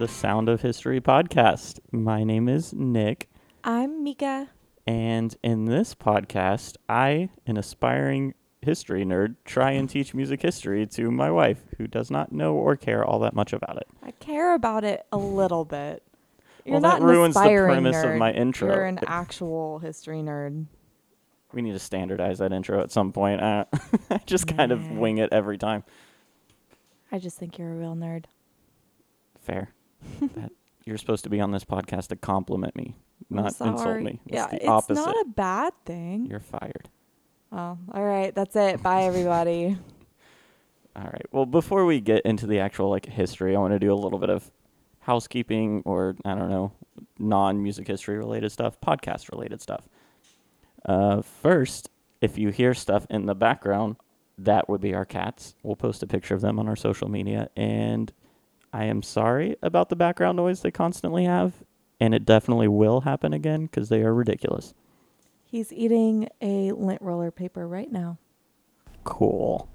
the 0.00 0.08
Sound 0.08 0.48
of 0.48 0.62
History 0.62 0.98
podcast. 0.98 1.78
My 1.92 2.24
name 2.24 2.48
is 2.48 2.72
Nick, 2.72 3.28
I'm 3.62 4.02
Mika. 4.02 4.48
and 4.86 5.36
in 5.42 5.66
this 5.66 5.94
podcast, 5.94 6.76
I, 6.88 7.28
an 7.46 7.58
aspiring 7.58 8.32
history 8.62 9.04
nerd, 9.04 9.36
try 9.44 9.72
and 9.72 9.90
teach 9.90 10.14
music 10.14 10.40
history 10.40 10.86
to 10.86 11.10
my 11.10 11.30
wife, 11.30 11.58
who 11.76 11.86
does 11.86 12.10
not 12.10 12.32
know 12.32 12.54
or 12.54 12.76
care 12.76 13.04
all 13.04 13.18
that 13.18 13.34
much 13.34 13.52
about 13.52 13.76
it. 13.76 13.88
I 14.02 14.12
care 14.12 14.54
about 14.54 14.84
it 14.84 15.04
a 15.12 15.18
little 15.18 15.66
bit. 15.66 16.02
You're 16.64 16.72
Well, 16.72 16.80
not 16.80 17.00
that 17.00 17.04
ruins 17.04 17.34
the 17.34 17.40
premise 17.40 18.02
of 18.02 18.16
my 18.16 18.32
intro. 18.32 18.72
You're 18.72 18.86
an 18.86 19.00
actual 19.06 19.80
history 19.80 20.22
nerd. 20.22 20.64
We 21.52 21.60
need 21.60 21.72
to 21.72 21.78
standardize 21.78 22.38
that 22.38 22.54
intro 22.54 22.80
at 22.80 22.90
some 22.90 23.12
point. 23.12 23.42
Uh, 23.42 23.66
I 24.10 24.22
just 24.24 24.46
kind 24.46 24.72
of 24.72 24.92
wing 24.92 25.18
it 25.18 25.30
every 25.30 25.58
time. 25.58 25.84
I 27.12 27.18
just 27.18 27.36
think 27.36 27.58
you're 27.58 27.70
a 27.70 27.76
real 27.76 27.94
nerd. 27.94 28.24
Fair. 29.42 29.74
that, 30.34 30.52
you're 30.84 30.98
supposed 30.98 31.24
to 31.24 31.30
be 31.30 31.40
on 31.40 31.50
this 31.50 31.64
podcast 31.64 32.08
to 32.08 32.16
compliment 32.16 32.76
me, 32.76 32.96
not 33.28 33.48
insult 33.60 34.00
me. 34.00 34.20
It's 34.26 34.34
yeah, 34.34 34.46
the 34.48 34.56
it's 34.56 34.68
opposite. 34.68 35.00
not 35.00 35.14
a 35.14 35.24
bad 35.28 35.72
thing. 35.84 36.26
You're 36.26 36.40
fired. 36.40 36.88
Oh, 37.52 37.78
all 37.92 38.04
right. 38.04 38.34
That's 38.34 38.54
it. 38.54 38.82
Bye, 38.82 39.02
everybody. 39.02 39.76
All 40.96 41.04
right. 41.04 41.26
Well, 41.30 41.46
before 41.46 41.84
we 41.84 42.00
get 42.00 42.22
into 42.24 42.46
the 42.46 42.58
actual 42.58 42.90
like 42.90 43.06
history, 43.06 43.54
I 43.54 43.60
want 43.60 43.72
to 43.72 43.78
do 43.78 43.92
a 43.92 43.94
little 43.94 44.18
bit 44.18 44.30
of 44.30 44.50
housekeeping 45.00 45.82
or 45.84 46.16
I 46.24 46.34
don't 46.34 46.50
know, 46.50 46.72
non-music 47.18 47.86
history 47.86 48.18
related 48.18 48.50
stuff, 48.50 48.80
podcast 48.80 49.30
related 49.30 49.60
stuff. 49.62 49.88
Uh, 50.84 51.22
first, 51.22 51.90
if 52.20 52.38
you 52.38 52.48
hear 52.50 52.74
stuff 52.74 53.06
in 53.08 53.26
the 53.26 53.34
background, 53.34 53.96
that 54.38 54.68
would 54.68 54.80
be 54.80 54.94
our 54.94 55.04
cats. 55.04 55.54
We'll 55.62 55.76
post 55.76 56.02
a 56.02 56.06
picture 56.06 56.34
of 56.34 56.40
them 56.40 56.58
on 56.58 56.68
our 56.68 56.76
social 56.76 57.08
media 57.08 57.50
and 57.56 58.12
I 58.72 58.84
am 58.84 59.02
sorry 59.02 59.56
about 59.62 59.88
the 59.88 59.96
background 59.96 60.36
noise 60.36 60.62
they 60.62 60.70
constantly 60.70 61.24
have, 61.24 61.54
and 61.98 62.14
it 62.14 62.24
definitely 62.24 62.68
will 62.68 63.02
happen 63.02 63.32
again 63.32 63.66
because 63.66 63.88
they 63.88 64.02
are 64.02 64.14
ridiculous. 64.14 64.74
He's 65.44 65.72
eating 65.72 66.28
a 66.40 66.70
lint 66.72 67.02
roller 67.02 67.30
paper 67.30 67.66
right 67.66 67.90
now. 67.90 68.18
Cool. 69.02 69.68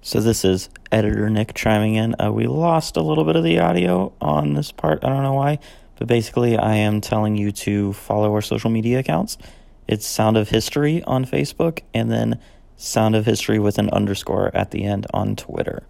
So 0.00 0.20
this 0.20 0.44
is 0.44 0.68
editor 0.90 1.30
Nick 1.30 1.54
chiming 1.54 1.94
in. 1.94 2.16
Uh, 2.20 2.32
we 2.32 2.46
lost 2.46 2.96
a 2.96 3.02
little 3.02 3.24
bit 3.24 3.36
of 3.36 3.44
the 3.44 3.58
audio 3.58 4.12
on 4.20 4.54
this 4.54 4.72
part. 4.72 5.04
I 5.04 5.08
don't 5.08 5.22
know 5.22 5.32
why, 5.32 5.60
but 5.96 6.08
basically, 6.08 6.58
I 6.58 6.74
am 6.74 7.00
telling 7.00 7.36
you 7.36 7.52
to 7.52 7.92
follow 7.92 8.32
our 8.34 8.42
social 8.42 8.70
media 8.70 8.98
accounts. 8.98 9.38
It's 9.86 10.06
Sound 10.06 10.36
of 10.36 10.48
History 10.48 11.02
on 11.04 11.24
Facebook, 11.24 11.82
and 11.94 12.10
then 12.10 12.40
Sound 12.76 13.14
of 13.14 13.26
History 13.26 13.58
with 13.58 13.78
an 13.78 13.88
underscore 13.90 14.54
at 14.54 14.72
the 14.72 14.84
end 14.84 15.06
on 15.14 15.36
Twitter. 15.36 15.86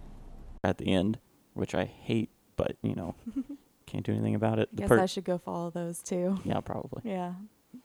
At 0.62 0.78
the 0.78 0.92
end, 0.92 1.18
which 1.54 1.74
I 1.74 1.84
hate, 1.84 2.30
but 2.56 2.76
you 2.82 2.94
know, 2.94 3.14
can't 3.86 4.04
do 4.04 4.12
anything 4.12 4.34
about 4.34 4.58
it. 4.58 4.68
The 4.72 4.82
Guess 4.82 4.88
per- 4.88 5.00
I 5.00 5.06
should 5.06 5.24
go 5.24 5.38
follow 5.38 5.70
those 5.70 6.02
too. 6.02 6.38
yeah, 6.44 6.60
probably. 6.60 7.02
Yeah. 7.10 7.34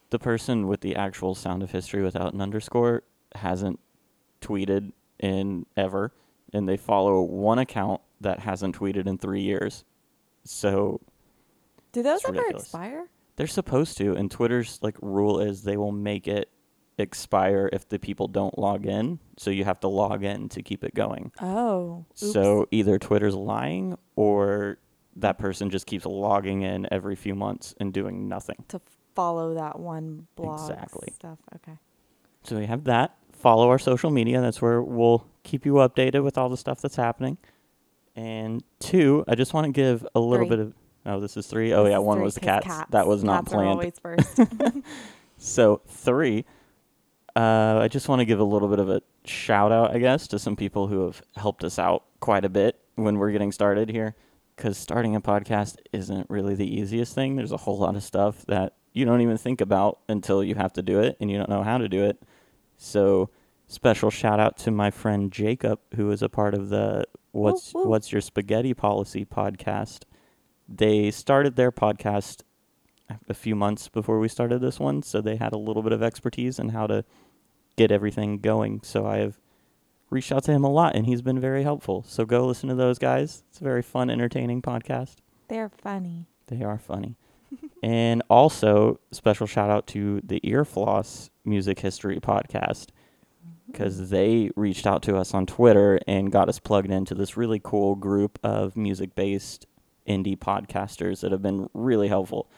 the 0.10 0.20
person 0.20 0.68
with 0.68 0.82
the 0.82 0.96
actual 0.96 1.36
sound 1.36 1.64
of 1.64 1.72
history 1.72 2.02
without 2.04 2.34
an 2.34 2.42
underscore 2.42 3.04
hasn't 3.36 3.80
tweeted 4.42 4.92
in 5.20 5.66
ever 5.76 6.12
and 6.54 6.68
they 6.68 6.78
follow 6.78 7.22
one 7.22 7.60
account 7.60 8.02
that 8.22 8.40
hasn't 8.40 8.78
tweeted 8.78 9.06
in 9.06 9.18
three 9.18 9.42
years 9.42 9.84
so 10.46 11.00
Do 11.92 12.02
those 12.02 12.24
ever 12.26 12.34
ridiculous. 12.34 12.64
expire? 12.64 13.08
they're 13.36 13.48
supposed 13.48 13.98
to 13.98 14.16
and 14.16 14.32
twitter's 14.32 14.80
like 14.82 14.96
rule 15.02 15.40
is 15.40 15.64
they 15.64 15.78
will 15.78 15.92
make 15.92 16.28
it 16.28 16.50
expire 17.00 17.70
if 17.74 17.88
the 17.90 17.98
people 18.00 18.28
don't 18.28 18.58
log 18.58 18.86
in 18.86 19.20
so 19.38 19.50
you 19.52 19.64
have 19.64 19.80
to 19.80 19.88
log 19.88 20.24
in 20.24 20.50
to 20.50 20.62
keep 20.62 20.84
it 20.84 20.94
going 20.96 21.32
Oh. 21.42 22.06
oops. 22.12 22.32
so 22.34 22.68
either 22.72 22.98
twitter's 23.00 23.36
lying 23.36 23.98
or 24.16 24.78
that 25.16 25.38
person 25.38 25.70
just 25.70 25.86
keeps 25.86 26.06
logging 26.06 26.62
in 26.62 26.88
every 26.92 27.16
few 27.16 27.36
months 27.36 27.74
and 27.80 27.92
doing 27.94 28.28
nothing 28.28 28.64
to 28.70 28.80
follow 29.16 29.54
that 29.56 29.80
one 29.80 30.28
blog 30.36 30.60
Exactly. 30.72 31.10
stuff. 31.14 31.40
Okay. 31.56 31.78
So 32.44 32.58
we 32.58 32.66
have 32.68 32.86
that. 32.86 33.18
Follow 33.34 33.68
our 33.70 33.80
social 33.80 34.12
media. 34.12 34.40
That's 34.40 34.62
where 34.62 34.82
we'll 34.82 35.26
keep 35.44 35.66
you 35.66 35.74
updated 35.74 36.24
with 36.24 36.38
all 36.38 36.48
the 36.48 36.56
stuff 36.56 36.80
that's 36.82 36.96
happening. 36.96 37.38
And 38.16 38.64
two, 38.80 39.26
I 39.28 39.36
just 39.36 39.54
want 39.54 39.66
to 39.66 39.72
give 39.74 40.08
a 40.16 40.20
little 40.22 40.46
Three. 40.48 40.56
bit 40.58 40.60
of. 40.60 40.74
Oh, 41.06 41.20
this 41.20 41.36
is 41.36 41.48
three. 41.48 41.74
Oh 41.74 41.84
This 41.84 41.92
yeah, 41.92 41.98
one 41.98 42.18
three 42.18 42.24
was 42.24 42.36
the 42.36 42.42
'cause 42.42 42.64
cats. 42.64 42.90
That 42.92 43.08
was 43.08 43.24
not 43.24 43.44
Cats 43.46 43.54
Are 43.54 43.56
planned. 43.58 43.70
always 43.72 44.00
first. 44.00 44.40
So 45.38 45.82
three. 45.88 46.46
Uh, 47.40 47.80
I 47.80 47.88
just 47.88 48.10
want 48.10 48.20
to 48.20 48.26
give 48.26 48.42
a 48.42 48.44
little 48.44 48.68
bit 48.68 48.80
of 48.80 48.90
a 48.90 49.02
shout 49.24 49.72
out, 49.72 49.96
I 49.96 50.00
guess, 50.00 50.28
to 50.28 50.40
some 50.40 50.58
people 50.58 50.88
who 50.88 51.06
have 51.06 51.22
helped 51.38 51.64
us 51.64 51.80
out 51.80 52.04
quite 52.20 52.44
a 52.44 52.50
bit 52.50 52.78
when 52.96 53.18
we're 53.18 53.32
getting 53.32 53.54
started 53.54 53.88
here. 53.88 54.14
Because 54.58 54.78
starting 54.78 55.16
a 55.16 55.22
podcast 55.22 55.78
isn't 55.94 56.30
really 56.30 56.54
the 56.54 56.68
easiest 56.68 57.16
thing. 57.16 57.38
There's 57.38 57.54
a 57.54 57.58
whole 57.58 57.80
lot 57.80 57.96
of 57.96 58.04
stuff 58.04 58.46
that 58.48 58.74
you 58.92 59.06
don't 59.06 59.22
even 59.22 59.38
think 59.38 59.62
about 59.62 60.00
until 60.10 60.44
you 60.44 60.56
have 60.56 60.74
to 60.74 60.82
do 60.82 61.00
it 61.00 61.16
and 61.22 61.32
you 61.32 61.38
don't 61.38 61.48
know 61.48 61.64
how 61.64 61.78
to 61.78 61.88
do 61.88 62.04
it. 62.04 62.22
So, 62.76 63.30
special 63.70 64.10
shout 64.10 64.42
out 64.42 64.58
to 64.58 64.72
my 64.72 64.92
friend 64.92 65.32
Jacob, 65.32 65.80
who 65.96 66.12
is 66.12 66.22
a 66.22 66.28
part 66.28 66.54
of 66.54 66.68
the 66.68 67.06
What's 67.32 67.74
woo. 67.74 67.88
What's 67.88 68.12
Your 68.12 68.20
Spaghetti 68.20 68.74
Policy 68.74 69.24
podcast. 69.24 70.04
They 70.68 71.10
started 71.10 71.56
their 71.56 71.72
podcast 71.72 72.42
a 73.30 73.34
few 73.34 73.56
months 73.56 73.88
before 73.88 74.20
we 74.20 74.28
started 74.28 74.60
this 74.60 74.78
one, 74.78 75.02
so 75.04 75.22
they 75.22 75.38
had 75.38 75.54
a 75.54 75.58
little 75.58 75.82
bit 75.82 75.94
of 75.94 76.04
expertise 76.04 76.60
in 76.60 76.70
how 76.70 76.86
to 76.88 77.06
get 77.80 77.92
everything 77.94 78.40
going. 78.40 78.82
So 78.84 79.08
I 79.08 79.20
have 79.20 79.40
reached 80.10 80.34
out 80.34 80.44
to 80.44 80.52
him 80.52 80.66
a 80.66 80.70
lot, 80.70 80.98
and 80.98 81.06
he's 81.06 81.22
been 81.22 81.40
very 81.40 81.64
helpful. 81.64 82.04
So 82.06 82.26
go 82.26 82.46
listen 82.46 82.68
to 82.68 82.76
those 82.76 83.00
guys. 83.00 83.44
It's 83.50 83.62
a 83.62 83.64
very 83.64 83.82
fun, 83.82 84.10
entertaining 84.10 84.62
podcast. 84.62 85.16
They're 85.48 85.70
funny. 85.70 86.28
They 86.48 86.62
are 86.62 86.78
funny. 86.78 87.16
and 87.84 88.22
also, 88.30 89.00
special 89.12 89.48
shout 89.48 89.70
out 89.70 89.88
to 89.88 90.20
the 90.26 90.42
Earfloss 90.42 91.30
Music 91.46 91.80
History 91.80 92.20
podcast 92.20 92.88
mm-hmm. 92.90 93.72
because 93.72 94.10
they 94.10 94.52
reached 94.58 94.86
out 94.86 95.02
to 95.04 95.16
us 95.16 95.34
on 95.34 95.46
Twitter 95.46 96.02
and 96.06 96.34
got 96.34 96.50
us 96.50 96.60
plugged 96.60 96.92
into 96.92 97.16
this 97.16 97.38
really 97.38 97.62
cool 97.64 97.96
group 97.96 98.38
of 98.44 98.76
music 98.76 99.16
based 99.16 99.68
indie 100.06 100.38
podcasters 100.38 101.22
that 101.22 101.32
have 101.32 101.42
been 101.42 101.70
really 101.74 102.10
helpful. 102.10 102.52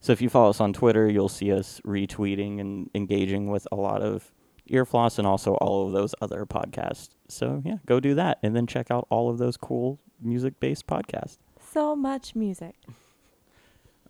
So 0.00 0.12
if 0.12 0.20
you 0.20 0.28
follow 0.28 0.50
us 0.50 0.60
on 0.60 0.74
Twitter, 0.74 1.08
you'll 1.08 1.30
see 1.30 1.50
us 1.50 1.80
retweeting 1.86 2.60
and 2.60 2.90
engaging 2.94 3.50
with 3.50 3.66
a 3.72 3.76
lot 3.76 4.02
of 4.02 4.34
Earfloss 4.70 5.18
and 5.18 5.26
also 5.26 5.54
all 5.54 5.86
of 5.86 5.92
those 5.92 6.14
other 6.20 6.44
podcasts. 6.46 7.10
So 7.28 7.62
yeah, 7.64 7.76
go 7.86 8.00
do 8.00 8.14
that 8.14 8.38
and 8.42 8.54
then 8.54 8.66
check 8.66 8.90
out 8.90 9.06
all 9.10 9.30
of 9.30 9.38
those 9.38 9.56
cool 9.56 9.98
music 10.20 10.58
based 10.60 10.86
podcasts. 10.86 11.38
So 11.72 11.94
much 11.96 12.34
music. 12.34 12.74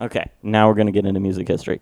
Okay, 0.01 0.31
now 0.43 0.69
we're 0.69 0.75
going 0.75 0.87
to 0.87 0.93
get 0.93 1.07
into 1.07 1.21
music 1.21 1.49
history. 1.49 1.81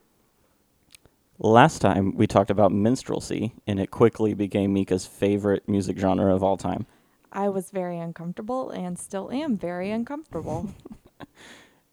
Last 1.40 1.80
time 1.80 2.16
we 2.16 2.28
talked 2.28 2.50
about 2.50 2.70
minstrelsy, 2.70 3.52
and 3.66 3.80
it 3.80 3.90
quickly 3.90 4.34
became 4.34 4.72
Mika's 4.72 5.04
favorite 5.04 5.68
music 5.68 5.98
genre 5.98 6.32
of 6.32 6.44
all 6.44 6.56
time. 6.56 6.86
I 7.32 7.48
was 7.48 7.72
very 7.72 7.98
uncomfortable 7.98 8.70
and 8.70 8.96
still 8.96 9.32
am 9.32 9.56
very 9.56 9.90
uncomfortable. 9.90 10.70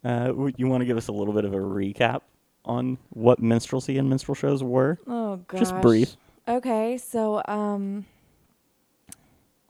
Uh, 0.04 0.32
you 0.56 0.66
want 0.66 0.80
to 0.80 0.84
give 0.84 0.96
us 0.96 1.06
a 1.06 1.12
little 1.12 1.32
bit 1.32 1.44
of 1.44 1.54
a 1.54 1.58
recap 1.58 2.22
on 2.64 2.98
what 3.10 3.40
minstrelsy 3.40 3.98
and 3.98 4.10
minstrel 4.10 4.34
shows 4.34 4.60
were? 4.60 4.98
oh 5.06 5.36
gosh. 5.46 5.60
Just 5.60 5.80
brief. 5.80 6.16
Okay, 6.48 6.98
so 6.98 7.40
um 7.46 8.06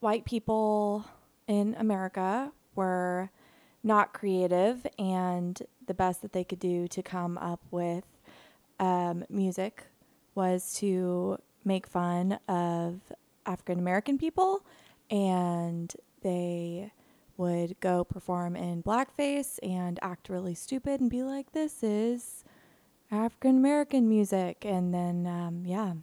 white 0.00 0.24
people 0.24 1.04
in 1.46 1.76
America 1.78 2.50
were 2.74 3.30
not 3.84 4.14
creative 4.14 4.86
and 4.98 5.62
the 5.86 5.94
best 5.94 6.22
that 6.22 6.32
they 6.32 6.44
could 6.44 6.58
do 6.58 6.88
to 6.88 7.02
come 7.02 7.36
up 7.38 7.60
with 7.70 8.04
um, 8.80 9.24
music 9.28 9.84
was 10.34 10.74
to 10.74 11.38
make 11.64 11.86
fun 11.86 12.38
of 12.48 13.00
African 13.44 13.78
American 13.78 14.18
people 14.18 14.64
and 15.10 15.94
they 16.22 16.90
would 17.36 17.78
go 17.80 18.02
perform 18.02 18.56
in 18.56 18.82
blackface 18.82 19.58
and 19.62 19.98
act 20.00 20.28
really 20.28 20.54
stupid 20.54 21.00
and 21.00 21.10
be 21.10 21.22
like 21.22 21.52
this 21.52 21.82
is 21.82 22.44
African 23.10 23.58
American 23.58 24.08
music. 24.08 24.64
And 24.64 24.94
then 24.94 25.26
um, 25.26 25.64
yeah 25.66 25.94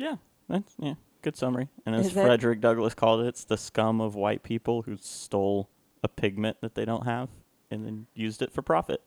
Yeah, 0.00 0.16
that's 0.48 0.74
yeah, 0.78 0.94
good 1.20 1.36
summary. 1.36 1.68
And 1.84 1.94
as 1.94 2.06
Is 2.06 2.16
it? 2.16 2.22
Frederick 2.22 2.62
Douglass 2.62 2.94
called 2.94 3.20
it, 3.20 3.26
it's 3.26 3.44
the 3.44 3.58
scum 3.58 4.00
of 4.00 4.14
white 4.14 4.42
people 4.42 4.80
who 4.82 4.96
stole 4.96 5.68
a 6.02 6.08
pigment 6.08 6.56
that 6.62 6.74
they 6.74 6.86
don't 6.86 7.04
have 7.04 7.28
and 7.70 7.84
then 7.84 8.06
used 8.14 8.40
it 8.40 8.50
for 8.50 8.62
profit. 8.62 9.02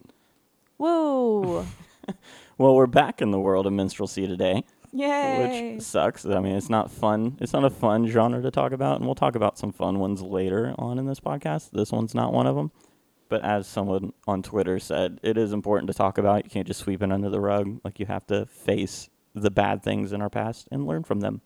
whoa 0.78 1.66
Well, 2.60 2.75
we're 2.75 2.86
back 2.86 3.24
in 3.24 3.31
the 3.31 3.40
world 3.40 3.66
of 3.66 3.74
minstrelsy 3.74 4.28
today. 4.28 4.63
Yay. 4.92 5.74
which 5.74 5.81
sucks. 5.81 6.24
I 6.28 6.40
mean, 6.40 6.56
it's 6.56 6.69
not 6.69 6.92
fun. 6.92 7.38
It's 7.42 7.54
not 7.54 7.66
a 7.66 7.72
fun 7.72 8.06
genre 8.06 8.44
to 8.44 8.51
talk 8.51 8.72
about, 8.72 8.98
and 8.98 9.06
we'll 9.06 9.16
talk 9.16 9.34
about 9.36 9.57
some 9.57 9.72
fun 9.72 9.98
ones 9.98 10.22
later 10.22 10.75
on 10.78 11.00
in 11.00 11.07
this 11.07 11.19
podcast. 11.19 11.72
This 11.72 11.92
one's 11.92 12.13
not 12.13 12.31
one 12.31 12.45
of 12.45 12.56
them. 12.56 12.72
But 13.30 13.44
as 13.44 13.66
someone 13.66 14.13
on 14.28 14.44
Twitter 14.44 14.78
said, 14.78 15.19
it 15.24 15.40
is 15.40 15.54
important 15.54 15.88
to 15.88 15.95
talk 15.95 16.19
about. 16.19 16.44
You 16.44 16.51
can't 16.51 16.68
just 16.68 16.81
sweep 16.81 17.01
it 17.01 17.12
under 17.12 17.31
the 17.31 17.40
rug. 17.40 17.80
Like 17.84 18.00
you 18.00 18.06
have 18.06 18.28
to 18.28 18.45
face 18.45 19.10
the 19.33 19.51
bad 19.51 19.83
things 19.83 20.12
in 20.13 20.21
our 20.21 20.30
past 20.30 20.68
and 20.71 20.85
learn 20.85 21.03
from 21.03 21.19
them. 21.21 21.41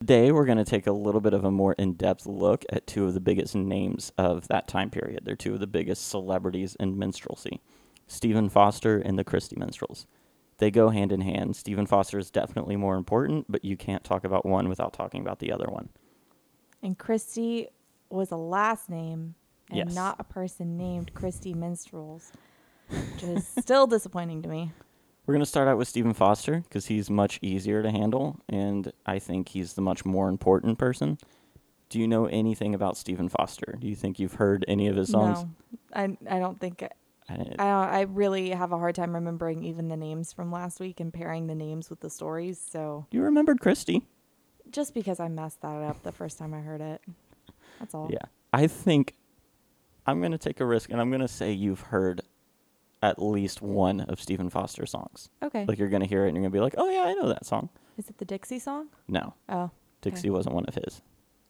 Today, 0.00 0.32
we're 0.32 0.44
going 0.44 0.58
to 0.58 0.64
take 0.64 0.86
a 0.86 0.92
little 0.92 1.20
bit 1.20 1.32
of 1.32 1.44
a 1.44 1.50
more 1.50 1.72
in 1.74 1.94
depth 1.94 2.26
look 2.26 2.64
at 2.70 2.86
two 2.86 3.06
of 3.06 3.14
the 3.14 3.20
biggest 3.20 3.54
names 3.54 4.12
of 4.18 4.48
that 4.48 4.68
time 4.68 4.90
period. 4.90 5.20
They're 5.24 5.36
two 5.36 5.54
of 5.54 5.60
the 5.60 5.66
biggest 5.66 6.08
celebrities 6.08 6.76
in 6.78 6.98
minstrelsy 6.98 7.60
Stephen 8.06 8.48
Foster 8.50 8.98
and 8.98 9.18
the 9.18 9.24
Christie 9.24 9.56
Minstrels. 9.58 10.06
They 10.58 10.70
go 10.70 10.90
hand 10.90 11.10
in 11.10 11.22
hand. 11.22 11.56
Stephen 11.56 11.86
Foster 11.86 12.18
is 12.18 12.30
definitely 12.30 12.76
more 12.76 12.96
important, 12.96 13.46
but 13.48 13.64
you 13.64 13.76
can't 13.76 14.04
talk 14.04 14.24
about 14.24 14.44
one 14.44 14.68
without 14.68 14.92
talking 14.92 15.20
about 15.22 15.38
the 15.38 15.50
other 15.50 15.66
one. 15.66 15.88
And 16.82 16.98
Christie 16.98 17.68
was 18.10 18.30
a 18.30 18.36
last 18.36 18.90
name 18.90 19.34
and 19.70 19.78
Yes. 19.88 19.94
not 19.94 20.16
a 20.20 20.24
person 20.24 20.76
named 20.76 21.14
Christie 21.14 21.54
Minstrels, 21.54 22.30
which 22.90 23.22
is 23.22 23.46
still 23.46 23.86
disappointing 23.86 24.42
to 24.42 24.48
me. 24.48 24.70
We're 25.26 25.34
going 25.34 25.42
to 25.42 25.46
start 25.46 25.68
out 25.68 25.78
with 25.78 25.88
Stephen 25.88 26.12
Foster 26.12 26.60
because 26.68 26.86
he's 26.86 27.08
much 27.08 27.38
easier 27.40 27.82
to 27.82 27.90
handle, 27.90 28.40
and 28.48 28.92
I 29.06 29.18
think 29.18 29.48
he's 29.48 29.72
the 29.72 29.80
much 29.80 30.04
more 30.04 30.28
important 30.28 30.78
person. 30.78 31.18
Do 31.88 31.98
you 31.98 32.06
know 32.06 32.26
anything 32.26 32.74
about 32.74 32.96
Stephen 32.96 33.28
Foster? 33.28 33.76
Do 33.78 33.86
you 33.86 33.94
think 33.94 34.18
you've 34.18 34.34
heard 34.34 34.64
any 34.68 34.86
of 34.88 34.96
his 34.96 35.10
songs? 35.10 35.44
No, 35.44 35.48
I 35.94 36.18
I 36.28 36.38
don't 36.38 36.60
think 36.60 36.82
I, 36.82 36.88
I, 37.28 37.34
I 37.34 37.36
don't, 37.36 37.58
I 37.58 38.00
really 38.02 38.50
have 38.50 38.72
a 38.72 38.78
hard 38.78 38.94
time 38.94 39.14
remembering 39.14 39.64
even 39.64 39.88
the 39.88 39.96
names 39.96 40.32
from 40.32 40.50
last 40.52 40.80
week 40.80 41.00
and 41.00 41.12
pairing 41.12 41.46
the 41.46 41.54
names 41.54 41.88
with 41.88 42.00
the 42.00 42.10
stories. 42.10 42.58
So 42.58 43.06
you 43.10 43.22
remembered 43.22 43.60
Christie? 43.60 44.02
just 44.70 44.92
because 44.92 45.20
I 45.20 45.28
messed 45.28 45.62
that 45.62 45.82
up 45.82 46.02
the 46.02 46.12
first 46.12 46.38
time 46.38 46.52
I 46.52 46.58
heard 46.60 46.80
it, 46.80 47.00
that's 47.78 47.94
all. 47.94 48.08
Yeah. 48.10 48.26
I 48.52 48.66
think 48.66 49.14
I'm 50.06 50.20
going 50.20 50.32
to 50.32 50.38
take 50.38 50.60
a 50.60 50.66
risk 50.66 50.90
and 50.90 51.00
I'm 51.00 51.10
going 51.10 51.20
to 51.20 51.28
say 51.28 51.52
you've 51.52 51.80
heard 51.80 52.22
at 53.04 53.20
least 53.22 53.60
one 53.62 54.00
of 54.00 54.20
Stephen 54.20 54.48
Foster's 54.48 54.90
songs. 54.90 55.28
Okay. 55.42 55.64
Like 55.66 55.78
you're 55.78 55.88
going 55.90 56.02
to 56.02 56.08
hear 56.08 56.24
it 56.24 56.28
and 56.28 56.36
you're 56.36 56.42
going 56.42 56.52
to 56.52 56.56
be 56.56 56.60
like, 56.60 56.74
oh, 56.78 56.88
yeah, 56.88 57.02
I 57.02 57.12
know 57.12 57.28
that 57.28 57.44
song. 57.44 57.68
Is 57.98 58.08
it 58.08 58.18
the 58.18 58.24
Dixie 58.24 58.58
song? 58.58 58.88
No, 59.06 59.34
Oh, 59.48 59.70
Dixie 60.00 60.30
wasn't 60.30 60.54
one 60.54 60.64
of 60.64 60.74
his. 60.74 61.02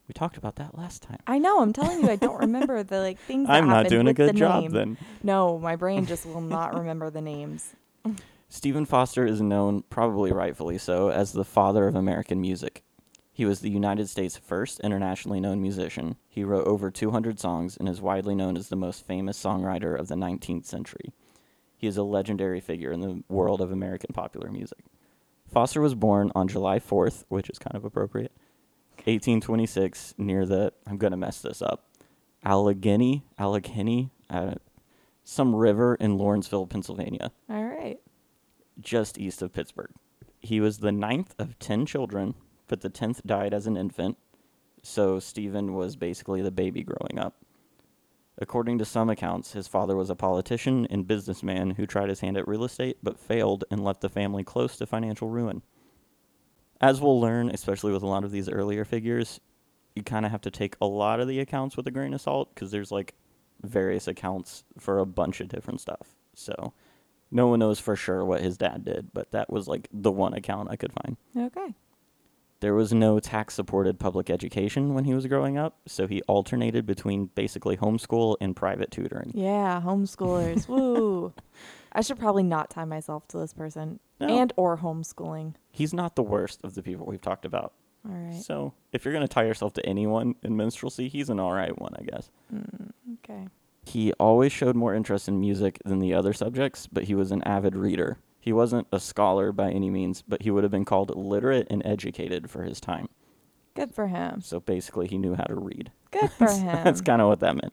We 0.09 0.13
talked 0.13 0.37
about 0.37 0.57
that 0.57 0.77
last 0.77 1.03
time. 1.03 1.21
I 1.27 1.39
know. 1.39 1.63
I'm 1.63 1.73
telling 1.73 2.03
you, 2.03 2.11
I 2.11 2.17
don't 2.17 2.39
remember 2.49 2.83
the 2.83 3.01
like 3.01 3.19
things. 3.21 3.47
That 3.47 3.55
I'm 3.55 3.69
not 3.69 3.89
doing 3.89 4.07
a 4.07 4.11
with 4.11 4.17
the 4.17 4.27
good 4.27 4.37
job 4.37 4.63
name. 4.65 4.71
then. 4.73 4.99
No, 5.23 5.59
my 5.59 5.77
brain 5.77 6.05
just 6.05 6.27
will 6.27 6.43
not 6.43 6.75
remember 6.75 7.09
the 7.09 7.23
names. 7.23 7.73
Stephen 8.51 8.85
Foster 8.85 9.25
is 9.25 9.41
known, 9.41 9.83
probably 9.91 10.31
rightfully 10.33 10.77
so, 10.77 11.09
as 11.09 11.33
the 11.33 11.45
father 11.45 11.89
of 11.89 11.95
American 11.95 12.41
music. 12.41 12.83
He 13.33 13.45
was 13.47 13.61
the 13.61 13.71
United 13.71 14.09
States' 14.09 14.37
first 14.37 14.79
internationally 14.81 15.41
known 15.41 15.61
musician. 15.63 16.17
He 16.29 16.45
wrote 16.45 16.67
over 16.67 16.91
200 16.91 17.41
songs 17.41 17.77
and 17.77 17.89
is 17.89 18.01
widely 18.03 18.35
known 18.35 18.57
as 18.57 18.69
the 18.69 18.77
most 18.77 19.07
famous 19.07 19.43
songwriter 19.43 19.99
of 19.99 20.09
the 20.09 20.15
19th 20.15 20.67
century. 20.67 21.13
He 21.85 21.89
is 21.89 21.99
a 21.99 22.03
legendary 22.03 22.61
figure 22.61 22.93
in 22.93 23.01
the 23.01 23.23
world 23.29 23.61
of 23.61 23.71
American 23.71 24.15
popular 24.15 24.51
music. 24.51 24.87
Foster 25.53 25.83
was 25.83 25.95
born 25.95 26.33
on 26.35 26.49
July 26.49 26.79
4th, 26.79 27.25
which 27.29 27.51
is 27.51 27.59
kind 27.59 27.77
of 27.77 27.85
appropriate, 27.85 28.33
1826, 29.05 30.15
near 30.17 30.47
the, 30.47 30.73
I'm 30.87 30.97
going 30.97 31.11
to 31.11 31.19
mess 31.19 31.43
this 31.43 31.61
up, 31.61 31.91
Allegheny, 32.43 33.27
Allegheny, 33.37 34.09
uh, 34.31 34.55
some 35.25 35.55
river 35.55 35.95
in 35.97 36.17
Lawrenceville, 36.17 36.67
Pennsylvania 36.69 37.31
All 37.51 37.63
right. 37.63 37.99
just 38.81 39.19
east 39.19 39.43
of 39.43 39.53
Pittsburgh. 39.53 39.93
He 40.41 40.61
was 40.61 40.79
the 40.79 40.91
ninth 40.91 41.35
of 41.39 41.59
10 41.59 41.85
children, 41.85 42.33
but 42.67 42.81
the 42.81 42.89
10th 42.89 43.27
died 43.27 43.53
as 43.53 43.67
an 43.67 43.77
infant, 43.77 44.17
so 44.83 45.21
Stephen 45.21 45.75
was 45.75 45.97
basically 45.97 46.41
the 46.41 46.51
baby 46.51 46.83
growing 46.83 47.19
up. 47.19 47.44
According 48.39 48.79
to 48.79 48.85
some 48.85 49.09
accounts, 49.09 49.53
his 49.53 49.69
father 49.69 49.97
was 49.97 50.11
a 50.11 50.17
politician 50.17 50.87
and 50.91 51.07
businessman 51.07 51.73
who 51.73 51.87
tried 51.87 52.09
his 52.09 52.21
hand 52.21 52.37
at 52.37 52.49
real 52.49 52.65
estate 52.65 52.99
but 53.03 53.19
failed 53.19 53.65
and 53.71 53.85
left 53.85 54.01
the 54.01 54.09
family 54.09 54.43
close 54.43 54.77
to 54.77 54.87
financial 54.87 55.29
ruin. 55.29 55.63
As 56.81 57.01
we'll 57.01 57.21
learn, 57.21 57.49
especially 57.51 57.93
with 57.93 58.03
a 58.03 58.09
lot 58.09 58.25
of 58.25 58.33
these 58.33 58.49
earlier 58.49 58.85
figures, 58.85 59.41
you 59.95 60.03
kind 60.03 60.27
of 60.27 60.33
have 60.33 60.41
to 60.43 60.51
take 60.51 60.77
a 60.81 60.87
lot 60.87 61.21
of 61.21 61.29
the 61.29 61.39
accounts 61.39 61.77
with 61.77 61.87
a 61.87 61.93
grain 61.93 62.13
of 62.13 62.21
salt 62.21 62.53
because 62.55 62.73
there's 62.73 62.91
like 62.91 63.15
various 63.63 64.09
accounts 64.09 64.65
for 64.79 64.99
a 64.99 65.07
bunch 65.07 65.41
of 65.41 65.49
different 65.49 65.81
stuff. 65.81 66.17
So, 66.35 66.73
no 67.31 67.47
one 67.47 67.61
knows 67.61 67.81
for 67.81 67.97
sure 67.97 68.25
what 68.25 68.41
his 68.41 68.57
dad 68.59 68.85
did, 68.85 69.11
but 69.13 69.31
that 69.31 69.51
was 69.51 69.69
like 69.69 69.89
the 69.93 70.13
one 70.13 70.35
account 70.35 70.71
I 70.71 70.77
could 70.77 70.93
find. 70.93 71.17
Okay. 71.37 71.75
There 72.65 72.73
was 72.73 72.95
no 72.95 73.21
tax 73.21 73.53
supported 73.53 73.99
public 73.99 74.31
education 74.31 74.95
when 74.95 75.05
he 75.05 75.13
was 75.13 75.27
growing 75.27 75.59
up, 75.59 75.77
so 75.87 76.07
he 76.07 76.23
alternated 76.23 76.87
between 76.87 77.27
basically 77.35 77.77
homeschool 77.77 78.39
and 78.41 78.57
private 78.57 78.91
tutoring. 78.91 79.33
Yeah, 79.35 79.83
homeschoolers. 79.85 80.67
Woo. 80.69 81.35
I 81.93 82.01
should 82.01 82.19
probably 82.19 82.43
not 82.43 82.71
tie 82.71 82.87
myself 82.87 83.29
to 83.29 83.37
this 83.37 83.53
person 83.53 84.01
No. 84.19 84.29
and 84.29 84.51
or 84.57 84.79
homeschooling. 84.79 85.57
He's 85.73 85.93
not 85.93 86.17
the 86.17 86.23
worst 86.23 86.61
of 86.65 86.75
the 86.75 86.83
people 86.83 87.05
we've 87.05 87.21
talked 87.21 87.45
about. 87.45 87.75
All 88.09 88.15
right. 88.17 88.41
So, 88.43 88.73
if 88.93 89.05
you're 89.05 89.13
going 89.13 89.29
to 89.29 89.35
tie 89.35 89.45
yourself 89.45 89.75
to 89.75 89.85
anyone 89.85 90.35
in 90.43 90.57
minstrelsy, 90.57 91.11
he's 91.11 91.29
an 91.29 91.39
all 91.39 91.53
right 91.53 91.79
one, 91.79 91.93
I 91.99 92.03
guess. 92.05 92.31
Mm, 92.51 92.93
okay. 93.23 93.47
He 93.85 94.15
always 94.15 94.53
showed 94.53 94.75
more 94.75 94.95
interest 94.95 95.29
in 95.29 95.39
music 95.39 95.81
than 95.85 95.99
the 95.99 96.15
other 96.15 96.33
subjects, 96.33 96.87
but 96.91 97.05
he 97.05 97.15
was 97.15 97.31
an 97.31 97.43
avid 97.43 97.77
reader. 97.77 98.17
He 98.45 98.53
wasn't 98.53 98.87
a 98.93 99.01
scholar 99.01 99.53
by 99.53 99.71
any 99.71 99.89
means, 99.89 100.21
but 100.21 100.43
he 100.43 100.51
would 100.51 100.65
have 100.65 100.71
been 100.71 100.85
called 100.85 101.17
literate 101.17 101.67
and 101.71 101.81
educated 101.87 102.51
for 102.51 102.63
his 102.65 102.79
time. 102.79 103.09
Good 103.73 103.95
for 103.95 104.09
him. 104.09 104.43
So 104.43 104.61
basically, 104.61 105.07
he 105.09 105.17
knew 105.17 105.35
how 105.35 105.45
to 105.45 105.55
read. 105.55 105.91
Good 106.11 106.31
for 106.31 106.51
him. 106.51 106.85
That's 106.85 107.01
kind 107.01 107.23
of 107.23 107.29
what 107.29 107.41
that 107.41 107.57
meant. 107.57 107.73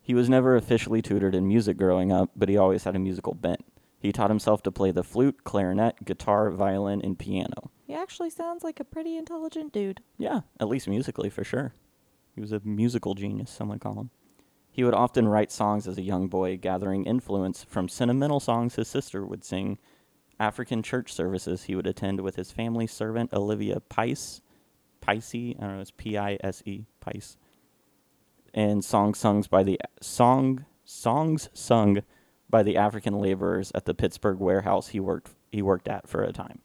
He 0.00 0.14
was 0.14 0.28
never 0.28 0.54
officially 0.54 1.02
tutored 1.02 1.34
in 1.34 1.48
music 1.48 1.76
growing 1.76 2.12
up, 2.12 2.30
but 2.36 2.48
he 2.48 2.56
always 2.56 2.84
had 2.84 2.94
a 2.94 3.00
musical 3.00 3.34
bent. 3.34 3.64
He 3.98 4.12
taught 4.12 4.30
himself 4.30 4.62
to 4.62 4.70
play 4.70 4.92
the 4.92 5.02
flute, 5.02 5.42
clarinet, 5.42 6.04
guitar, 6.04 6.52
violin, 6.52 7.00
and 7.02 7.18
piano. 7.18 7.72
he 7.84 7.92
actually 7.92 8.30
sounds 8.30 8.62
like 8.62 8.78
a 8.78 8.84
pretty 8.84 9.16
intelligent 9.16 9.72
dude. 9.72 10.02
Yeah, 10.18 10.42
at 10.60 10.68
least 10.68 10.86
musically 10.86 11.30
for 11.30 11.42
sure. 11.42 11.74
He 12.36 12.40
was 12.40 12.52
a 12.52 12.60
musical 12.64 13.16
genius, 13.16 13.50
some 13.50 13.68
would 13.70 13.80
call 13.80 13.94
him. 13.98 14.10
He 14.70 14.84
would 14.84 14.94
often 14.94 15.28
write 15.28 15.50
songs 15.50 15.88
as 15.88 15.98
a 15.98 16.02
young 16.02 16.28
boy, 16.28 16.56
gathering 16.56 17.04
influence 17.04 17.64
from 17.64 17.88
sentimental 17.88 18.40
songs 18.40 18.76
his 18.76 18.88
sister 18.88 19.26
would 19.26 19.44
sing. 19.44 19.78
African 20.38 20.82
church 20.82 21.12
services 21.12 21.64
he 21.64 21.76
would 21.76 21.86
attend 21.86 22.20
with 22.20 22.36
his 22.36 22.50
family 22.50 22.86
servant 22.86 23.32
Olivia 23.34 23.80
Pice, 23.80 24.40
Picey, 25.02 25.54
I 25.58 25.66
don't 25.66 25.74
know, 25.76 25.80
it's 25.82 25.90
P 25.90 26.16
I 26.16 26.38
S 26.40 26.62
E, 26.64 26.86
Pice, 27.00 27.36
and 28.54 28.82
songs 28.82 29.18
sung 29.18 29.44
by 29.50 29.62
the 29.62 29.78
song 30.00 30.64
songs 30.84 31.50
sung 31.52 32.02
by 32.48 32.62
the 32.62 32.76
African 32.76 33.20
laborers 33.20 33.70
at 33.74 33.84
the 33.84 33.94
Pittsburgh 33.94 34.40
warehouse 34.40 34.88
he 34.88 35.00
worked 35.00 35.32
he 35.52 35.62
worked 35.62 35.88
at 35.88 36.08
for 36.08 36.22
a 36.22 36.32
time, 36.32 36.60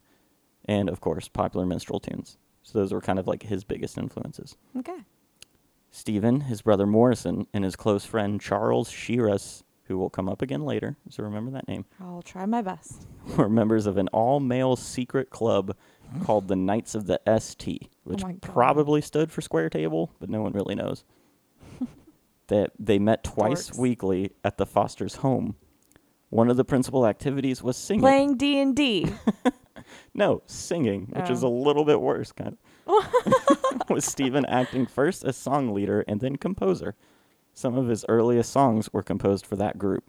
and 0.64 0.88
of 0.88 1.00
course 1.00 1.28
popular 1.28 1.66
minstrel 1.66 2.00
tunes. 2.00 2.38
So 2.62 2.78
those 2.78 2.92
were 2.92 3.02
kind 3.02 3.18
of 3.18 3.26
like 3.26 3.42
his 3.42 3.62
biggest 3.62 3.98
influences. 3.98 4.56
Okay. 4.78 5.04
Stephen, 5.96 6.42
his 6.42 6.60
brother 6.60 6.86
Morrison, 6.86 7.46
and 7.54 7.64
his 7.64 7.74
close 7.74 8.04
friend 8.04 8.38
Charles 8.38 8.90
Shiras, 8.90 9.62
who 9.84 9.96
will 9.96 10.10
come 10.10 10.28
up 10.28 10.42
again 10.42 10.60
later, 10.60 10.98
so 11.08 11.22
remember 11.22 11.50
that 11.52 11.66
name, 11.66 11.86
I'll 11.98 12.20
try 12.20 12.44
my 12.44 12.60
best. 12.60 13.06
were 13.38 13.48
members 13.48 13.86
of 13.86 13.96
an 13.96 14.08
all 14.08 14.38
male 14.38 14.76
secret 14.76 15.30
club 15.30 15.74
called 16.22 16.48
the 16.48 16.54
Knights 16.54 16.94
of 16.94 17.06
the 17.06 17.18
ST, 17.38 17.80
oh 17.82 17.88
which 18.04 18.22
my 18.22 18.32
God. 18.32 18.42
probably 18.42 19.00
stood 19.00 19.32
for 19.32 19.40
Square 19.40 19.70
Table, 19.70 20.12
but 20.20 20.28
no 20.28 20.42
one 20.42 20.52
really 20.52 20.74
knows. 20.74 21.02
that 22.48 22.72
they 22.78 22.98
met 22.98 23.24
twice 23.24 23.70
Dorks. 23.70 23.78
weekly 23.78 24.32
at 24.44 24.58
the 24.58 24.66
Foster's 24.66 25.16
home. 25.16 25.56
One 26.28 26.50
of 26.50 26.58
the 26.58 26.64
principal 26.64 27.06
activities 27.06 27.62
was 27.62 27.78
singing. 27.78 28.02
Playing 28.02 28.36
D 28.36 28.60
and 28.60 28.76
D. 28.76 29.10
No, 30.14 30.42
singing, 30.46 31.12
which 31.12 31.30
is 31.30 31.44
oh. 31.44 31.48
a 31.48 31.50
Oh. 31.50 31.54
little 31.62 31.84
bit 31.84 32.00
worse, 32.00 32.32
kind 32.32 32.52
of. 32.54 32.58
With 33.88 34.04
Stephen 34.04 34.44
acting 34.46 34.86
first 34.86 35.24
as 35.24 35.36
song 35.36 35.74
leader 35.74 36.04
and 36.08 36.20
then 36.20 36.36
composer. 36.36 36.94
Some 37.52 37.76
of 37.76 37.88
his 37.88 38.04
earliest 38.08 38.50
songs 38.52 38.92
were 38.92 39.02
composed 39.02 39.46
for 39.46 39.56
that 39.56 39.78
group. 39.78 40.04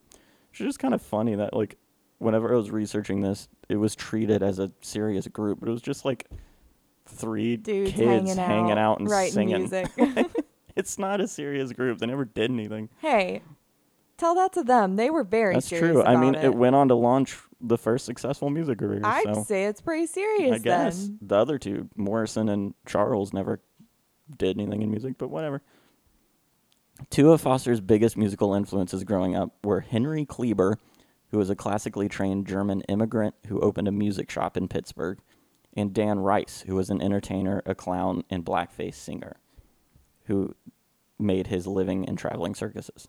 Which 0.51 0.61
is 0.61 0.67
just 0.67 0.79
kind 0.79 0.93
of 0.93 1.01
funny 1.01 1.35
that, 1.35 1.53
like, 1.53 1.77
whenever 2.19 2.53
I 2.53 2.57
was 2.57 2.71
researching 2.71 3.21
this, 3.21 3.47
it 3.69 3.77
was 3.77 3.95
treated 3.95 4.41
as 4.43 4.59
a 4.59 4.71
serious 4.81 5.27
group, 5.27 5.59
but 5.59 5.69
it 5.69 5.71
was 5.71 5.81
just 5.81 6.03
like 6.05 6.25
three 7.05 7.55
Dudes 7.57 7.91
kids 7.93 8.35
hanging, 8.35 8.37
hanging 8.37 8.71
out, 8.73 8.77
out 8.77 8.99
and 8.99 9.09
writing 9.09 9.33
singing. 9.33 9.57
music. 9.69 9.87
It's 10.75 10.99
not 10.99 11.19
a 11.19 11.27
serious 11.27 11.71
group. 11.73 11.97
They 11.97 12.05
never 12.05 12.23
did 12.23 12.51
anything. 12.51 12.89
hey, 12.99 13.41
tell 14.15 14.35
that 14.35 14.53
to 14.53 14.63
them. 14.63 14.95
They 14.95 15.09
were 15.09 15.23
very 15.23 15.55
That's 15.55 15.65
serious. 15.65 15.91
true. 15.91 16.03
I 16.03 16.15
mean, 16.17 16.35
about 16.35 16.45
it. 16.45 16.53
went 16.53 16.75
on 16.75 16.87
to 16.89 16.93
launch 16.95 17.35
the 17.59 17.77
first 17.77 18.05
successful 18.05 18.49
music 18.49 18.79
career. 18.79 19.01
I'd 19.03 19.35
so. 19.35 19.43
say 19.43 19.65
it's 19.65 19.81
pretty 19.81 20.07
serious 20.07 20.55
I 20.55 20.57
guess 20.59 21.05
then. 21.05 21.17
the 21.21 21.35
other 21.35 21.57
two, 21.57 21.89
Morrison 21.95 22.49
and 22.49 22.73
Charles, 22.85 23.33
never 23.33 23.61
did 24.37 24.57
anything 24.57 24.81
in 24.81 24.91
music, 24.91 25.15
but 25.17 25.29
whatever. 25.29 25.61
Two 27.09 27.31
of 27.31 27.41
Foster's 27.41 27.79
biggest 27.79 28.17
musical 28.17 28.53
influences 28.53 29.03
growing 29.03 29.35
up 29.35 29.53
were 29.63 29.81
Henry 29.81 30.25
Kleber, 30.25 30.77
who 31.29 31.37
was 31.37 31.49
a 31.49 31.55
classically 31.55 32.09
trained 32.09 32.47
German 32.47 32.81
immigrant 32.81 33.35
who 33.47 33.59
opened 33.59 33.87
a 33.87 33.91
music 33.91 34.29
shop 34.31 34.57
in 34.57 34.67
Pittsburgh, 34.67 35.19
and 35.75 35.93
Dan 35.93 36.19
Rice, 36.19 36.63
who 36.65 36.75
was 36.75 36.89
an 36.89 37.01
entertainer, 37.01 37.61
a 37.65 37.75
clown, 37.75 38.23
and 38.29 38.43
blackface 38.43 38.95
singer, 38.95 39.37
who 40.25 40.55
made 41.19 41.47
his 41.47 41.67
living 41.67 42.03
in 42.05 42.15
traveling 42.15 42.55
circuses. 42.55 43.07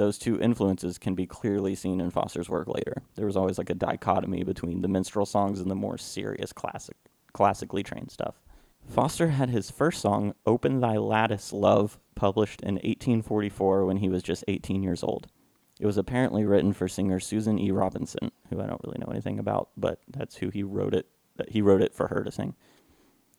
Those 0.00 0.16
two 0.16 0.40
influences 0.40 0.96
can 0.96 1.14
be 1.14 1.26
clearly 1.26 1.74
seen 1.74 2.00
in 2.00 2.10
Foster's 2.10 2.48
work 2.48 2.68
later. 2.68 3.02
There 3.16 3.26
was 3.26 3.36
always 3.36 3.58
like 3.58 3.68
a 3.68 3.74
dichotomy 3.74 4.44
between 4.44 4.80
the 4.80 4.88
minstrel 4.88 5.26
songs 5.26 5.60
and 5.60 5.70
the 5.70 5.74
more 5.74 5.98
serious 5.98 6.54
classic, 6.54 6.96
classically 7.34 7.82
trained 7.82 8.10
stuff. 8.10 8.40
Foster 8.88 9.28
had 9.28 9.50
his 9.50 9.70
first 9.70 10.00
song, 10.00 10.34
Open 10.46 10.80
Thy 10.80 10.96
Lattice 10.96 11.52
Love, 11.52 11.98
published 12.14 12.62
in 12.62 12.76
1844 12.76 13.84
when 13.84 13.98
he 13.98 14.08
was 14.08 14.22
just 14.22 14.42
18 14.48 14.82
years 14.82 15.02
old. 15.02 15.26
It 15.78 15.84
was 15.84 15.98
apparently 15.98 16.46
written 16.46 16.72
for 16.72 16.88
singer 16.88 17.20
Susan 17.20 17.58
E. 17.58 17.70
Robinson, 17.70 18.32
who 18.48 18.58
I 18.62 18.66
don't 18.66 18.80
really 18.82 19.00
know 19.00 19.12
anything 19.12 19.38
about, 19.38 19.68
but 19.76 20.00
that's 20.08 20.36
who 20.36 20.48
he 20.48 20.62
wrote 20.62 20.94
it. 20.94 21.08
He 21.48 21.60
wrote 21.60 21.82
it 21.82 21.92
for 21.92 22.08
her 22.08 22.24
to 22.24 22.32
sing. 22.32 22.54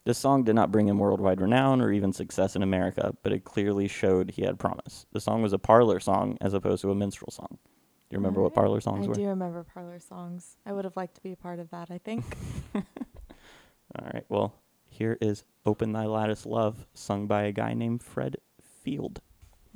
This 0.03 0.17
song 0.17 0.43
did 0.43 0.55
not 0.55 0.71
bring 0.71 0.87
him 0.87 0.97
worldwide 0.97 1.41
renown 1.41 1.79
or 1.79 1.91
even 1.91 2.11
success 2.11 2.55
in 2.55 2.63
America, 2.63 3.13
but 3.21 3.31
it 3.31 3.43
clearly 3.43 3.87
showed 3.87 4.31
he 4.31 4.41
had 4.41 4.57
promise. 4.57 5.05
The 5.11 5.21
song 5.21 5.43
was 5.43 5.53
a 5.53 5.59
parlor 5.59 5.99
song 5.99 6.37
as 6.41 6.53
opposed 6.55 6.81
to 6.81 6.91
a 6.91 6.95
minstrel 6.95 7.31
song. 7.31 7.49
Do 7.51 8.15
you 8.15 8.17
remember 8.17 8.41
what 8.41 8.53
parlor 8.53 8.81
songs 8.81 9.05
I 9.05 9.09
were? 9.09 9.13
I 9.13 9.17
do 9.17 9.27
remember 9.27 9.63
parlor 9.63 9.99
songs. 9.99 10.57
I 10.65 10.73
would 10.73 10.85
have 10.85 10.97
liked 10.97 11.15
to 11.15 11.21
be 11.21 11.31
a 11.31 11.37
part 11.37 11.59
of 11.59 11.69
that, 11.69 11.91
I 11.91 11.99
think. 11.99 12.25
All 12.75 14.07
right. 14.13 14.25
Well, 14.27 14.55
here 14.87 15.17
is 15.21 15.43
Open 15.65 15.91
Thy 15.93 16.07
Lattice 16.07 16.45
Love, 16.45 16.87
sung 16.93 17.27
by 17.27 17.43
a 17.43 17.51
guy 17.51 17.73
named 17.73 18.01
Fred 18.01 18.37
Field. 18.59 19.21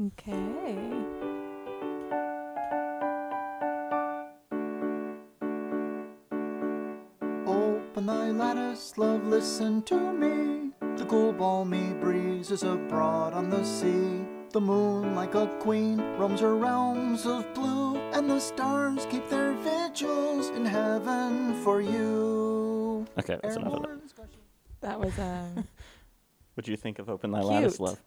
okay. 0.07 1.24
Open 7.95 8.07
thy 8.07 8.29
lattice, 8.31 8.97
love, 8.97 9.25
listen 9.25 9.81
to 9.83 9.95
me. 10.11 10.71
The 10.97 11.05
cool, 11.05 11.31
balmy 11.31 11.93
breeze 11.93 12.51
is 12.51 12.63
abroad 12.63 13.31
on 13.31 13.49
the 13.49 13.63
sea. 13.63 14.25
The 14.51 14.59
moon, 14.59 15.15
like 15.15 15.33
a 15.33 15.47
queen, 15.61 15.99
roams 16.17 16.41
her 16.41 16.57
realms 16.57 17.25
of 17.25 17.45
blue, 17.53 17.95
and 18.11 18.29
the 18.29 18.41
stars 18.41 19.07
keep 19.09 19.29
their 19.29 19.53
vigils 19.53 20.49
in 20.49 20.65
heaven 20.65 21.53
for 21.63 21.79
you. 21.79 23.07
Okay, 23.17 23.39
that's 23.41 23.55
Ere 23.55 23.61
enough 23.61 23.75
of 23.75 23.83
that. 23.83 23.89
Uh, 23.89 23.95
discussion- 23.95 24.39
That 24.81 24.99
was 24.99 25.17
um 25.17 25.65
What 26.55 26.65
do 26.65 26.71
you 26.71 26.77
think 26.77 26.99
of 26.99 27.09
Open 27.09 27.31
Thy 27.31 27.39
Lattice 27.39 27.77
Cute. 27.77 27.87
Love? 27.87 28.01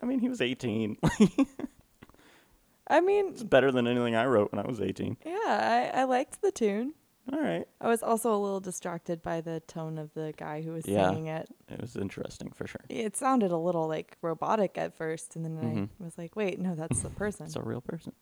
I 0.00 0.06
mean, 0.06 0.20
he 0.20 0.28
was 0.28 0.40
18. 0.40 0.96
I 2.86 3.00
mean, 3.00 3.30
it's 3.30 3.42
better 3.42 3.72
than 3.72 3.88
anything 3.88 4.14
I 4.14 4.26
wrote 4.26 4.52
when 4.52 4.64
I 4.64 4.68
was 4.68 4.80
18. 4.80 5.16
yeah, 5.26 5.90
I, 5.92 6.02
I 6.02 6.04
liked 6.04 6.40
the 6.40 6.52
tune. 6.52 6.94
All 7.32 7.40
right. 7.40 7.66
I 7.80 7.88
was 7.88 8.02
also 8.02 8.34
a 8.34 8.38
little 8.38 8.60
distracted 8.60 9.22
by 9.22 9.40
the 9.40 9.60
tone 9.60 9.98
of 9.98 10.12
the 10.14 10.32
guy 10.36 10.62
who 10.62 10.72
was 10.72 10.86
Yeah. 10.86 11.08
singing 11.10 11.26
it. 11.26 11.48
It 11.68 11.80
was 11.80 11.96
interesting 11.96 12.50
for 12.50 12.66
sure. 12.66 12.80
It 12.88 13.16
sounded 13.16 13.52
a 13.52 13.56
little 13.56 13.86
like 13.86 14.16
robotic 14.22 14.76
at 14.78 14.94
first, 14.94 15.36
and 15.36 15.44
then 15.44 15.56
Mhm. 15.58 15.88
I 16.00 16.04
was 16.04 16.18
like, 16.18 16.34
wait, 16.34 16.58
no, 16.58 16.74
that's 16.74 17.02
the 17.02 17.10
person. 17.10 17.46
It's 17.46 17.56
a 17.56 17.62
real 17.62 17.80
person. 17.80 18.12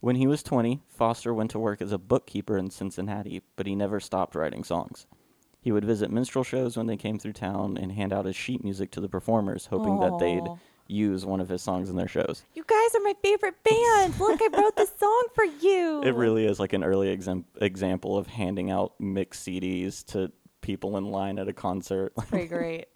When 0.00 0.16
he 0.16 0.26
was 0.28 0.42
20, 0.44 0.80
Foster 0.88 1.34
went 1.34 1.50
to 1.50 1.58
work 1.58 1.82
as 1.82 1.90
a 1.92 1.98
bookkeeper 1.98 2.56
in 2.56 2.70
Cincinnati, 2.70 3.42
but 3.56 3.66
he 3.66 3.74
never 3.74 3.98
stopped 3.98 4.34
writing 4.36 4.62
songs. 4.62 5.06
He 5.60 5.72
would 5.72 5.84
visit 5.84 6.10
minstrel 6.10 6.44
shows 6.44 6.76
when 6.76 6.86
they 6.86 6.96
came 6.96 7.18
through 7.18 7.32
town 7.32 7.76
and 7.76 7.90
hand 7.92 8.12
out 8.12 8.24
his 8.26 8.36
sheet 8.36 8.62
music 8.62 8.92
to 8.92 9.00
the 9.00 9.08
performers, 9.08 9.66
hoping 9.66 9.98
that 9.98 10.18
they'd 10.18 10.46
Aw. 10.46 10.56
Use 10.88 11.24
one 11.24 11.40
of 11.40 11.48
his 11.48 11.62
songs 11.62 11.90
in 11.90 11.96
their 11.96 12.08
shows. 12.08 12.42
You 12.54 12.64
guys 12.66 12.94
are 12.94 13.00
my 13.04 13.14
favorite 13.22 13.62
band. 13.62 14.18
Look, 14.18 14.40
I 14.42 14.48
wrote 14.60 14.74
this 14.76 14.90
song 14.98 15.24
for 15.34 15.44
you. 15.44 16.02
It 16.08 16.14
really 16.14 16.46
is 16.46 16.58
like 16.58 16.72
an 16.72 16.82
early 16.82 17.10
exam- 17.10 17.44
example 17.60 18.16
of 18.16 18.26
handing 18.26 18.70
out 18.70 18.94
mixed 18.98 19.46
CDs 19.46 20.04
to 20.06 20.32
people 20.62 20.96
in 20.96 21.04
line 21.10 21.38
at 21.38 21.46
a 21.48 21.52
concert. 21.52 22.12
pretty 22.28 22.46
great. 22.48 22.86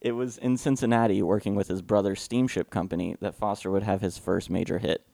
It 0.00 0.12
was 0.12 0.36
in 0.38 0.56
Cincinnati, 0.56 1.22
working 1.22 1.54
with 1.56 1.68
his 1.68 1.80
brother's 1.82 2.20
steamship 2.20 2.70
company, 2.70 3.16
that 3.20 3.34
Foster 3.34 3.70
would 3.70 3.82
have 3.82 4.00
his 4.02 4.18
first 4.18 4.50
major 4.50 4.78
hit. 4.78 5.04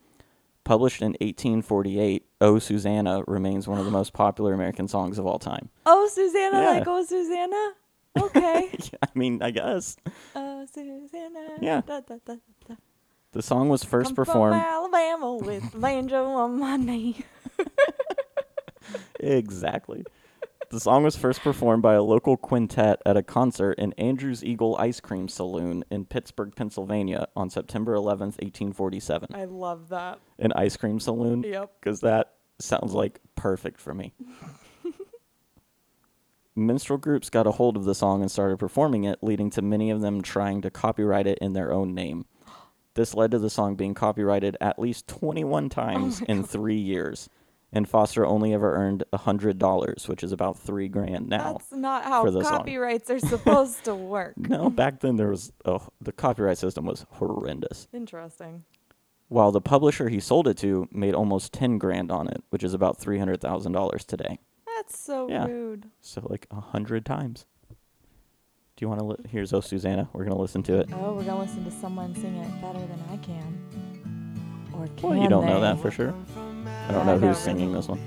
Published 0.65 1.01
in 1.03 1.13
1848, 1.21 2.25
Oh 2.41 2.59
Susanna 2.59 3.23
remains 3.27 3.67
one 3.67 3.79
of 3.79 3.85
the 3.85 3.91
most 3.91 4.13
popular 4.13 4.53
American 4.53 4.89
songs 4.89 5.19
of 5.19 5.27
all 5.27 5.39
time. 5.39 5.71
Oh, 5.87 6.09
Susanna, 6.13 6.61
Yeah. 6.63 6.71
like 6.71 6.87
oh, 6.87 7.05
Susanna. 7.05 7.73
Okay. 8.19 8.71
I 9.03 9.09
mean, 9.15 9.43
I 9.43 9.51
guess. 9.51 9.97
oh, 10.35 10.67
Susanna. 10.73 11.59
Yeah. 11.61 11.81
Da, 11.87 12.01
da, 12.01 12.17
da, 12.25 12.37
da. 12.69 12.75
The 13.33 13.43
song 13.43 13.69
was 13.71 13.83
first 13.85 14.09
Come 14.09 14.17
performed. 14.17 14.61
from 14.61 14.65
Alabama 14.65 15.37
with 15.41 15.81
banjo 15.81 16.25
on 16.27 16.59
my 16.59 16.77
knee. 16.77 17.25
exactly. 19.21 20.05
The 20.71 20.81
song 20.81 21.03
was 21.05 21.17
first 21.17 21.41
performed 21.43 21.83
by 21.83 21.95
a 21.95 22.03
local 22.03 22.37
quintet 22.39 23.01
at 23.05 23.17
a 23.17 23.23
concert 23.23 23.73
in 23.79 23.93
Andrew's 23.95 24.43
Eagle 24.43 24.77
Ice 24.79 25.01
Cream 25.01 25.29
Saloon 25.29 25.85
in 25.91 26.07
Pittsburgh, 26.07 26.55
Pennsylvania 26.57 27.29
on 27.37 27.51
September 27.51 27.95
11th, 27.95 28.41
1847. 28.41 29.29
I 29.35 29.45
love 29.45 29.91
that. 29.91 30.19
An 30.39 30.53
ice 30.57 30.77
cream 30.79 30.99
saloon? 30.99 31.43
Yep. 31.43 31.73
because 31.81 32.01
that 32.01 32.35
sounds 32.59 32.95
like 32.95 33.21
perfect 33.35 33.81
for 33.83 33.93
me. 33.93 34.15
Minstrel 36.55 36.99
groups 36.99 37.31
got 37.31 37.47
a 37.47 37.53
hold 37.53 37.77
of 37.77 37.85
the 37.85 37.95
song 37.95 38.21
and 38.21 38.31
started 38.31 38.59
performing 38.59 39.05
it, 39.05 39.19
leading 39.23 39.49
to 39.51 39.63
many 39.63 39.91
of 39.91 40.01
them 40.01 40.21
trying 40.21 40.61
to 40.63 40.71
copyright 40.71 41.27
it 41.27 41.39
in 41.41 41.55
their 41.55 41.73
own 41.73 41.95
name. 41.95 42.27
This 42.95 43.15
led 43.15 43.31
to 43.31 43.39
the 43.39 43.49
song 43.49 43.75
being 43.75 43.95
copyrighted 43.95 44.59
at 44.61 44.79
least 44.79 45.09
21 45.09 45.71
times 45.71 46.21
in 46.21 46.45
three 46.45 46.77
years, 46.77 47.31
and 47.73 47.89
Foster 47.89 48.27
only 48.27 48.53
ever 48.53 48.75
earned 48.75 49.03
$100, 49.15 50.09
which 50.09 50.23
is 50.23 50.31
about 50.31 50.59
three 50.59 50.89
grand 50.89 51.29
now. 51.29 51.55
That's 51.55 51.73
not 51.73 52.05
how 52.05 52.25
the 52.27 52.43
song. 52.43 52.59
copyrights 52.59 53.09
are 53.11 53.19
supposed 53.19 53.85
to 53.85 53.95
work. 53.95 54.37
No, 54.37 54.69
back 54.69 55.01
then 55.01 55.17
there 55.17 55.29
was 55.29 55.53
oh, 55.65 55.89
the 56.03 56.13
copyright 56.13 56.59
system 56.59 56.85
was 56.85 57.07
horrendous. 57.13 57.89
Interesting. 57.95 58.65
While 59.29 59.53
the 59.53 59.63
publisher 59.63 60.11
he 60.11 60.21
sold 60.21 60.47
it 60.47 60.59
to 60.59 60.87
made 60.93 61.15
almost 61.15 61.55
10 61.55 61.79
grand 61.79 62.13
on 62.13 62.29
it, 62.29 62.45
which 62.51 62.63
is 62.63 62.75
about 62.75 63.01
$300,000 63.01 64.05
today. 64.05 64.39
That's 64.93 65.03
so 65.03 65.27
Yeah. 65.31 65.47
rude. 65.47 65.91
So 66.03 66.21
like 66.29 66.47
a 66.51 66.61
hundred 66.61 67.07
times. 67.07 67.47
Do 67.71 68.85
you 68.85 68.89
want 68.89 69.01
to? 69.01 69.07
Li- 69.07 69.17
Here's 69.31 69.53
Oh 69.55 69.61
Susanna. 69.61 70.09
We're 70.13 70.25
gonna 70.25 70.37
listen 70.39 70.63
to 70.65 70.81
it. 70.81 70.91
Oh, 70.93 71.15
we're 71.15 71.25
gonna 71.25 71.41
listen 71.41 71.65
to 71.65 71.71
someone 71.71 72.15
sing 72.15 72.37
it 72.37 72.61
better 72.61 72.79
than 72.81 73.01
I 73.11 73.17
can. 73.19 74.69
Or 74.75 74.87
can 74.99 75.09
Well, 75.11 75.19
you 75.23 75.29
don't 75.31 75.47
know 75.47 75.55
they? 75.61 75.61
that 75.69 75.81
for 75.81 75.91
sure. 75.91 76.11
I 76.37 76.93
don't 76.93 77.07
know 77.07 77.15
I 77.15 77.19
who's 77.19 77.23
know. 77.23 77.33
singing 77.33 77.73
this 77.73 77.89
one. 77.89 78.01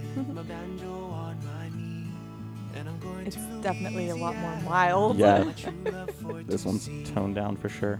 It's 3.25 3.38
definitely 3.63 4.10
a 4.10 4.15
lot 4.15 4.36
more 4.36 4.56
mild. 4.70 5.18
Yeah, 5.18 5.44
this 6.46 6.65
one's 6.65 6.88
toned 7.10 7.34
down 7.34 7.58
for 7.58 7.70
sure. 7.70 8.00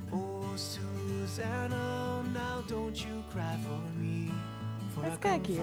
That's 5.02 5.18
kind 5.18 5.42
of 5.42 5.48
cute. 5.48 5.60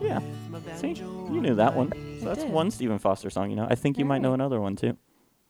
Yeah. 0.00 0.20
See, 0.76 0.92
you 0.92 1.40
knew 1.40 1.54
that 1.54 1.74
one. 1.74 1.92
So 2.20 2.26
that's 2.26 2.42
did. 2.42 2.52
one 2.52 2.70
Stephen 2.70 2.98
Foster 2.98 3.30
song. 3.30 3.50
You 3.50 3.56
know, 3.56 3.66
I 3.68 3.74
think 3.74 3.98
you 3.98 4.04
might 4.04 4.22
know 4.22 4.32
another 4.32 4.60
one 4.60 4.76
too. 4.76 4.96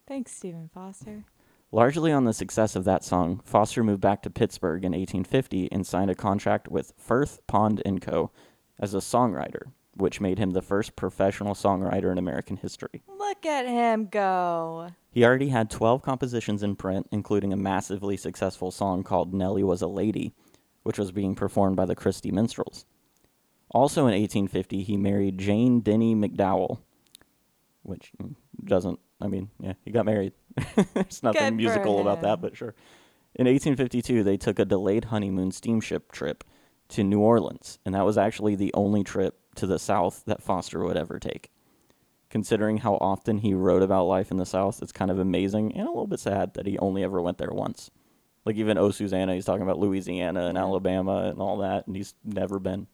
Thanks, 0.06 0.32
Stephen 0.32 0.68
Foster. 0.72 1.24
Largely 1.72 2.10
on 2.10 2.24
the 2.24 2.32
success 2.32 2.74
of 2.74 2.84
that 2.84 3.04
song, 3.04 3.40
Foster 3.44 3.84
moved 3.84 4.00
back 4.00 4.22
to 4.22 4.30
Pittsburgh 4.30 4.84
in 4.84 4.90
1850 4.90 5.70
and 5.70 5.86
signed 5.86 6.10
a 6.10 6.16
contract 6.16 6.68
with 6.68 6.92
Firth 6.96 7.38
Pond 7.46 7.80
and 7.84 8.02
Co. 8.02 8.32
as 8.80 8.92
a 8.92 8.98
songwriter, 8.98 9.70
which 9.94 10.20
made 10.20 10.38
him 10.38 10.50
the 10.50 10.62
first 10.62 10.96
professional 10.96 11.54
songwriter 11.54 12.10
in 12.10 12.18
American 12.18 12.56
history. 12.56 13.02
Look 13.06 13.46
at 13.46 13.66
him 13.68 14.06
go. 14.06 14.88
He 15.12 15.24
already 15.24 15.50
had 15.50 15.70
12 15.70 16.02
compositions 16.02 16.64
in 16.64 16.74
print, 16.74 17.06
including 17.12 17.52
a 17.52 17.56
massively 17.56 18.16
successful 18.16 18.72
song 18.72 19.04
called 19.04 19.32
Nellie 19.32 19.62
Was 19.62 19.82
a 19.82 19.86
Lady, 19.86 20.34
which 20.82 20.98
was 20.98 21.12
being 21.12 21.34
performed 21.34 21.76
by 21.76 21.86
the 21.86 21.94
Christie 21.94 22.30
Minstrels. 22.30 22.84
Also 23.70 24.02
in 24.02 24.14
1850, 24.14 24.82
he 24.82 24.96
married 24.96 25.38
Jane 25.38 25.80
Denny 25.80 26.14
McDowell, 26.14 26.78
which 27.82 28.10
mm, 28.20 28.34
doesn't, 28.64 28.98
I 29.20 29.28
mean, 29.28 29.50
yeah, 29.60 29.74
he 29.84 29.90
got 29.90 30.06
married. 30.06 30.32
There's 30.94 31.22
nothing 31.22 31.42
Good 31.42 31.54
musical 31.54 32.00
about 32.00 32.22
that, 32.22 32.40
but 32.40 32.56
sure. 32.56 32.74
In 33.36 33.46
1852, 33.46 34.24
they 34.24 34.36
took 34.36 34.58
a 34.58 34.64
delayed 34.64 35.06
honeymoon 35.06 35.52
steamship 35.52 36.10
trip 36.10 36.42
to 36.88 37.04
New 37.04 37.20
Orleans, 37.20 37.78
and 37.84 37.94
that 37.94 38.04
was 38.04 38.18
actually 38.18 38.56
the 38.56 38.74
only 38.74 39.04
trip 39.04 39.38
to 39.54 39.66
the 39.66 39.78
South 39.78 40.24
that 40.26 40.42
Foster 40.42 40.82
would 40.84 40.96
ever 40.96 41.20
take 41.20 41.50
considering 42.30 42.78
how 42.78 42.94
often 43.00 43.38
he 43.38 43.52
wrote 43.52 43.82
about 43.82 44.04
life 44.04 44.30
in 44.30 44.36
the 44.38 44.46
South, 44.46 44.80
it's 44.80 44.92
kind 44.92 45.10
of 45.10 45.18
amazing 45.18 45.72
and 45.72 45.86
a 45.86 45.90
little 45.90 46.06
bit 46.06 46.20
sad 46.20 46.54
that 46.54 46.66
he 46.66 46.78
only 46.78 47.02
ever 47.02 47.20
went 47.20 47.38
there 47.38 47.50
once. 47.50 47.90
Like 48.44 48.56
even 48.56 48.78
Oh 48.78 48.90
Susanna, 48.90 49.34
he's 49.34 49.44
talking 49.44 49.62
about 49.62 49.78
Louisiana 49.78 50.46
and 50.46 50.56
Alabama 50.56 51.24
and 51.30 51.40
all 51.40 51.58
that, 51.58 51.86
and 51.86 51.94
he's 51.94 52.14
never 52.24 52.58
been, 52.58 52.86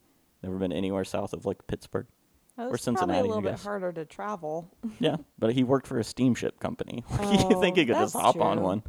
never 0.43 0.57
been 0.57 0.73
anywhere 0.73 1.05
south 1.05 1.33
of 1.33 1.47
like 1.47 1.67
Pittsburgh. 1.67 2.07
Or 2.59 2.79
Cincinnati, 2.79 3.13
probably 3.13 3.29
a 3.29 3.35
little 3.35 3.51
bit 3.51 3.61
harder 3.61 3.93
to 3.93 4.07
travel. 4.07 4.71
yeah, 4.99 5.17
but 5.39 5.53
he 5.53 5.63
worked 5.63 5.87
for 5.87 5.99
a 5.99 6.05
steamship 6.05 6.59
company. 6.59 7.05
you 7.11 7.19
oh, 7.21 7.61
think 7.61 7.77
Oh, 7.77 7.81
he 7.81 7.87
could 7.87 7.97
just 7.97 8.17
hop 8.17 8.41
on 8.41 8.63
one? 8.63 8.83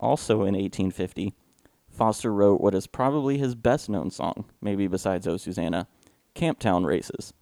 Also 0.00 0.36
in 0.36 0.54
1850, 0.54 1.34
Foster 1.90 2.32
wrote 2.32 2.60
what 2.60 2.74
is 2.74 2.86
probably 2.86 3.36
his 3.36 3.54
best 3.54 3.90
known 3.90 4.10
song, 4.10 4.46
maybe 4.62 4.86
besides 4.86 5.28
Oh 5.28 5.36
Susanna, 5.36 5.86
Camptown 6.34 6.86
Races. 6.86 7.34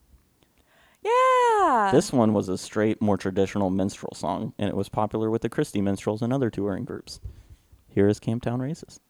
Yeah. 1.02 1.90
This 1.93 2.12
one 2.12 2.35
was 2.35 2.49
a 2.49 2.59
straight, 2.59 3.00
more 3.00 3.17
traditional 3.17 3.71
minstrel 3.71 4.12
song, 4.14 4.52
and 4.59 4.69
it 4.69 4.76
was 4.76 4.88
popular 4.88 5.31
with 5.31 5.43
the 5.43 5.49
Christie 5.49 5.81
Minstrels 5.81 6.21
and 6.21 6.33
other 6.33 6.50
touring 6.50 6.85
groups. 6.85 7.21
Here 7.92 8.06
is 8.06 8.20
Camp 8.20 8.44
Town 8.44 8.61
Races. 8.61 9.00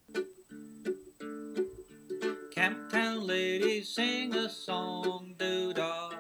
Camp 2.54 2.90
Town 2.90 3.26
ladies 3.26 3.90
sing 3.90 4.34
a 4.34 4.49
song, 4.49 5.34
doo 5.38 5.75
dah, 5.75 6.12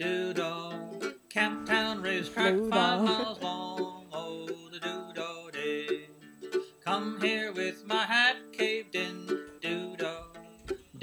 doo 0.00 0.34
doo. 0.34 1.14
Camp 1.30 1.64
Town 1.64 2.02
race 2.02 2.28
track 2.28 2.54
five 2.70 3.02
miles 3.02 3.40
long, 3.40 4.06
oh 4.12 4.46
the 4.72 4.80
doo 4.80 5.12
dah 5.14 5.50
day. 5.52 6.08
Come 6.84 7.20
here 7.20 7.52
with 7.52 7.86
my 7.86 8.04
hat 8.04 8.36
caved 8.52 8.96
in, 8.96 9.26
doo 9.60 9.94
dah. 9.96 10.24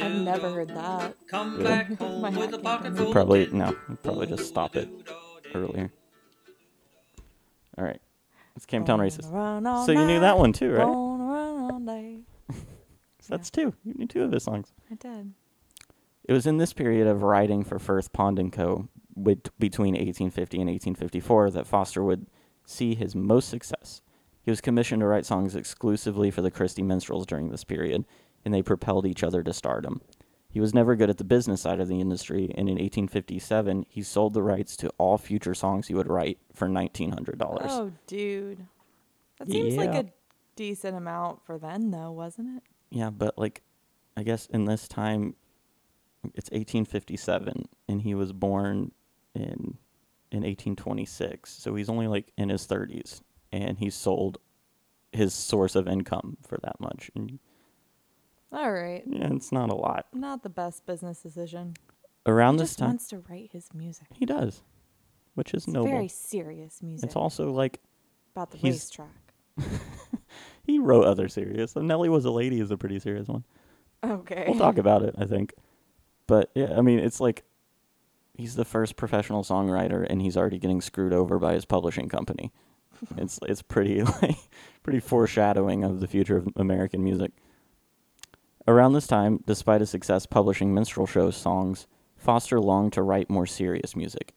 I've 0.01 0.21
never 0.21 0.49
heard 0.49 0.69
that. 0.69 1.15
Come 1.29 1.63
back 1.63 1.93
home 1.97 2.35
with 2.35 2.53
a 2.53 2.59
pocket 2.59 2.97
full. 2.97 3.13
Probably 3.13 3.47
no. 3.53 3.73
Probably 4.03 4.27
just 4.27 4.49
stop 4.49 4.75
it 4.75 4.89
oh, 5.09 5.39
earlier. 5.55 5.91
All 7.77 7.85
right. 7.85 8.01
It's 8.59 8.65
Camptown 8.65 8.87
Gonna 8.87 9.03
Racist. 9.03 9.31
run 9.31 9.65
all 9.65 9.85
So 9.85 9.93
you 9.93 10.05
knew 10.05 10.19
that 10.19 10.37
one 10.37 10.51
too, 10.51 10.73
right? 10.73 10.83
Gonna 10.83 11.23
run 11.23 11.71
all 11.71 11.79
day. 11.79 12.19
So 13.21 13.35
that's 13.35 13.49
two. 13.49 13.73
You 13.85 13.93
knew 13.93 14.07
two 14.07 14.23
of 14.23 14.31
his 14.33 14.43
songs. 14.43 14.73
I 14.91 14.95
did. 14.95 15.33
It 16.25 16.33
was 16.33 16.45
in 16.47 16.57
this 16.57 16.73
period 16.73 17.05
of 17.07 17.21
writing 17.21 17.63
for 17.63 17.77
Firth 17.79 18.11
Pond 18.11 18.37
and 18.39 18.51
Co. 18.51 18.89
With, 19.15 19.57
between 19.59 19.93
1850 19.93 20.57
and 20.57 20.69
1854 20.69 21.51
that 21.51 21.67
Foster 21.67 22.03
would 22.03 22.27
see 22.65 22.95
his 22.95 23.15
most 23.15 23.47
success. 23.49 24.01
He 24.41 24.51
was 24.51 24.61
commissioned 24.61 25.01
to 25.01 25.05
write 25.05 25.25
songs 25.25 25.55
exclusively 25.55 26.31
for 26.31 26.41
the 26.41 26.51
Christie 26.51 26.81
Minstrels 26.81 27.25
during 27.25 27.49
this 27.49 27.63
period, 27.63 28.05
and 28.43 28.53
they 28.53 28.61
propelled 28.61 29.05
each 29.05 29.23
other 29.23 29.43
to 29.43 29.53
stardom. 29.53 30.01
He 30.51 30.59
was 30.59 30.73
never 30.73 30.95
good 30.95 31.11
at 31.11 31.19
the 31.19 31.23
business 31.23 31.61
side 31.61 31.79
of 31.79 31.87
the 31.87 32.01
industry, 32.01 32.45
and 32.55 32.67
in 32.67 32.75
1857 32.75 33.85
he 33.87 34.01
sold 34.01 34.33
the 34.33 34.41
rights 34.41 34.75
to 34.77 34.89
all 34.97 35.17
future 35.17 35.53
songs 35.53 35.87
he 35.87 35.93
would 35.93 36.07
write 36.07 36.39
for 36.53 36.67
$1,900. 36.67 37.37
Oh, 37.69 37.91
dude. 38.07 38.65
That 39.37 39.47
seems 39.49 39.75
like 39.75 39.93
a 39.93 40.05
decent 40.55 40.97
amount 40.97 41.45
for 41.45 41.57
then, 41.57 41.91
though, 41.91 42.11
wasn't 42.11 42.57
it? 42.57 42.63
Yeah, 42.89 43.11
but 43.11 43.37
like, 43.37 43.61
I 44.17 44.23
guess 44.23 44.47
in 44.47 44.65
this 44.65 44.87
time, 44.87 45.35
it's 46.33 46.49
1857, 46.49 47.69
and 47.87 48.01
he 48.01 48.15
was 48.15 48.33
born 48.33 48.91
in 49.35 49.77
in 50.31 50.39
1826. 50.39 51.51
So 51.51 51.75
he's 51.75 51.89
only 51.89 52.07
like 52.07 52.31
in 52.37 52.49
his 52.49 52.65
30s, 52.67 53.21
and 53.51 53.77
he 53.79 53.89
sold 53.89 54.37
his 55.11 55.33
source 55.33 55.75
of 55.75 55.87
income 55.87 56.37
for 56.45 56.57
that 56.61 56.79
much. 56.79 57.09
And 57.15 57.39
All 58.51 58.71
right. 58.71 59.03
yeah, 59.05 59.29
it's 59.33 59.51
not 59.51 59.69
a 59.69 59.75
lot. 59.75 60.07
Not 60.13 60.43
the 60.43 60.49
best 60.49 60.85
business 60.85 61.21
decision. 61.21 61.75
Around 62.25 62.55
he 62.55 62.59
this 62.61 62.69
just 62.71 62.79
time, 62.79 62.89
wants 62.89 63.07
to 63.09 63.19
write 63.29 63.49
his 63.53 63.69
music. 63.73 64.07
he 64.13 64.25
does, 64.25 64.61
which 65.35 65.53
is 65.53 65.63
It's 65.65 65.67
noble. 65.73 65.89
very 65.89 66.07
serious 66.07 66.81
music 66.81 67.05
It's 67.07 67.15
also 67.15 67.51
like 67.51 67.79
about 68.35 68.51
the 68.51 68.57
he's- 68.57 68.75
racetrack. 68.75 69.33
he 70.63 70.79
wrote 70.79 71.05
other 71.05 71.27
serious. 71.27 71.71
So 71.73 71.81
Nellie 71.81 72.09
was 72.09 72.25
a 72.25 72.31
lady 72.31 72.59
is 72.59 72.71
a 72.71 72.77
pretty 72.77 72.99
serious 72.99 73.27
one. 73.27 73.43
Okay. 74.03 74.45
We'll 74.47 74.57
talk 74.57 74.77
about 74.77 75.03
it, 75.03 75.15
I 75.17 75.25
think. 75.25 75.53
But 76.27 76.51
yeah, 76.55 76.75
I 76.77 76.81
mean, 76.81 76.99
it's 76.99 77.19
like 77.19 77.43
he's 78.35 78.55
the 78.55 78.65
first 78.65 78.95
professional 78.95 79.43
songwriter, 79.43 80.05
and 80.09 80.21
he's 80.21 80.37
already 80.37 80.59
getting 80.59 80.79
screwed 80.81 81.13
over 81.13 81.39
by 81.39 81.53
his 81.53 81.65
publishing 81.65 82.07
company. 82.07 82.51
it's 83.17 83.39
it's 83.47 83.61
pretty 83.61 84.01
like 84.21 84.37
pretty 84.83 84.99
foreshadowing 84.99 85.83
of 85.83 85.99
the 85.99 86.07
future 86.07 86.37
of 86.37 86.47
American 86.55 87.03
music. 87.03 87.31
Around 88.69 88.93
this 88.93 89.07
time, 89.07 89.43
despite 89.47 89.81
his 89.81 89.89
success 89.89 90.27
publishing 90.27 90.75
minstrel 90.75 91.07
show 91.07 91.31
songs, 91.31 91.87
Foster 92.17 92.59
longed 92.59 92.93
to 92.93 93.01
write 93.01 93.27
more 93.27 93.47
serious 93.47 93.95
music. 93.95 94.35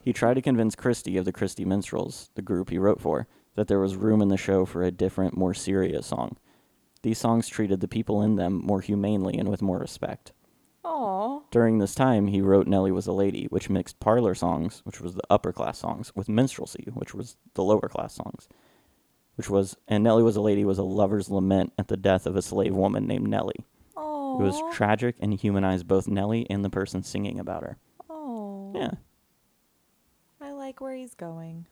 He 0.00 0.12
tried 0.12 0.34
to 0.34 0.42
convince 0.42 0.76
Christie 0.76 1.16
of 1.16 1.24
the 1.24 1.32
Christie 1.32 1.64
Minstrels, 1.64 2.30
the 2.36 2.40
group 2.40 2.70
he 2.70 2.78
wrote 2.78 3.00
for, 3.00 3.26
that 3.56 3.66
there 3.66 3.80
was 3.80 3.96
room 3.96 4.22
in 4.22 4.28
the 4.28 4.36
show 4.36 4.64
for 4.64 4.84
a 4.84 4.92
different, 4.92 5.36
more 5.36 5.54
serious 5.54 6.06
song. 6.06 6.36
These 7.02 7.18
songs 7.18 7.48
treated 7.48 7.80
the 7.80 7.88
people 7.88 8.22
in 8.22 8.36
them 8.36 8.62
more 8.64 8.80
humanely 8.80 9.36
and 9.36 9.48
with 9.48 9.60
more 9.60 9.78
respect. 9.78 10.30
Aw. 10.84 11.40
During 11.50 11.78
this 11.78 11.96
time, 11.96 12.28
he 12.28 12.40
wrote 12.40 12.68
Nellie 12.68 12.92
Was 12.92 13.08
a 13.08 13.12
Lady, 13.12 13.46
which 13.46 13.68
mixed 13.68 13.98
parlor 13.98 14.36
songs, 14.36 14.82
which 14.84 15.00
was 15.00 15.16
the 15.16 15.26
upper 15.28 15.52
class 15.52 15.78
songs, 15.78 16.12
with 16.14 16.28
minstrelsy, 16.28 16.86
which 16.94 17.12
was 17.12 17.36
the 17.54 17.64
lower 17.64 17.88
class 17.88 18.14
songs. 18.14 18.48
Which 19.34 19.50
was, 19.50 19.76
and 19.88 20.04
Nellie 20.04 20.22
Was 20.22 20.36
a 20.36 20.40
Lady 20.40 20.64
was 20.64 20.78
a 20.78 20.84
lover's 20.84 21.28
lament 21.28 21.72
at 21.76 21.88
the 21.88 21.96
death 21.96 22.24
of 22.24 22.36
a 22.36 22.42
slave 22.42 22.72
woman 22.72 23.08
named 23.08 23.26
Nellie. 23.26 23.66
It 24.40 24.42
was 24.42 24.60
tragic 24.72 25.16
and 25.20 25.32
humanized 25.32 25.86
both 25.86 26.08
Nellie 26.08 26.46
and 26.50 26.64
the 26.64 26.70
person 26.70 27.02
singing 27.02 27.38
about 27.38 27.62
her. 27.62 27.78
Oh. 28.10 28.72
Yeah. 28.74 28.92
I 30.40 30.52
like 30.52 30.80
where 30.80 30.94
he's 30.94 31.14
going. 31.14 31.66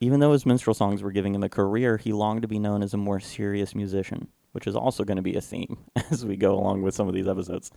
Even 0.00 0.20
though 0.20 0.32
his 0.32 0.46
minstrel 0.46 0.74
songs 0.74 1.02
were 1.02 1.10
giving 1.10 1.34
him 1.34 1.42
a 1.42 1.48
career, 1.48 1.96
he 1.96 2.12
longed 2.12 2.42
to 2.42 2.48
be 2.48 2.58
known 2.58 2.82
as 2.82 2.94
a 2.94 2.98
more 2.98 3.18
serious 3.18 3.74
musician, 3.74 4.28
which 4.52 4.66
is 4.66 4.76
also 4.76 5.02
going 5.02 5.16
to 5.16 5.22
be 5.22 5.34
a 5.34 5.40
theme 5.40 5.78
as 6.10 6.24
we 6.24 6.36
go 6.36 6.54
along 6.54 6.82
with 6.82 6.94
some 6.94 7.08
of 7.08 7.14
these 7.14 7.26
episodes. 7.28 7.70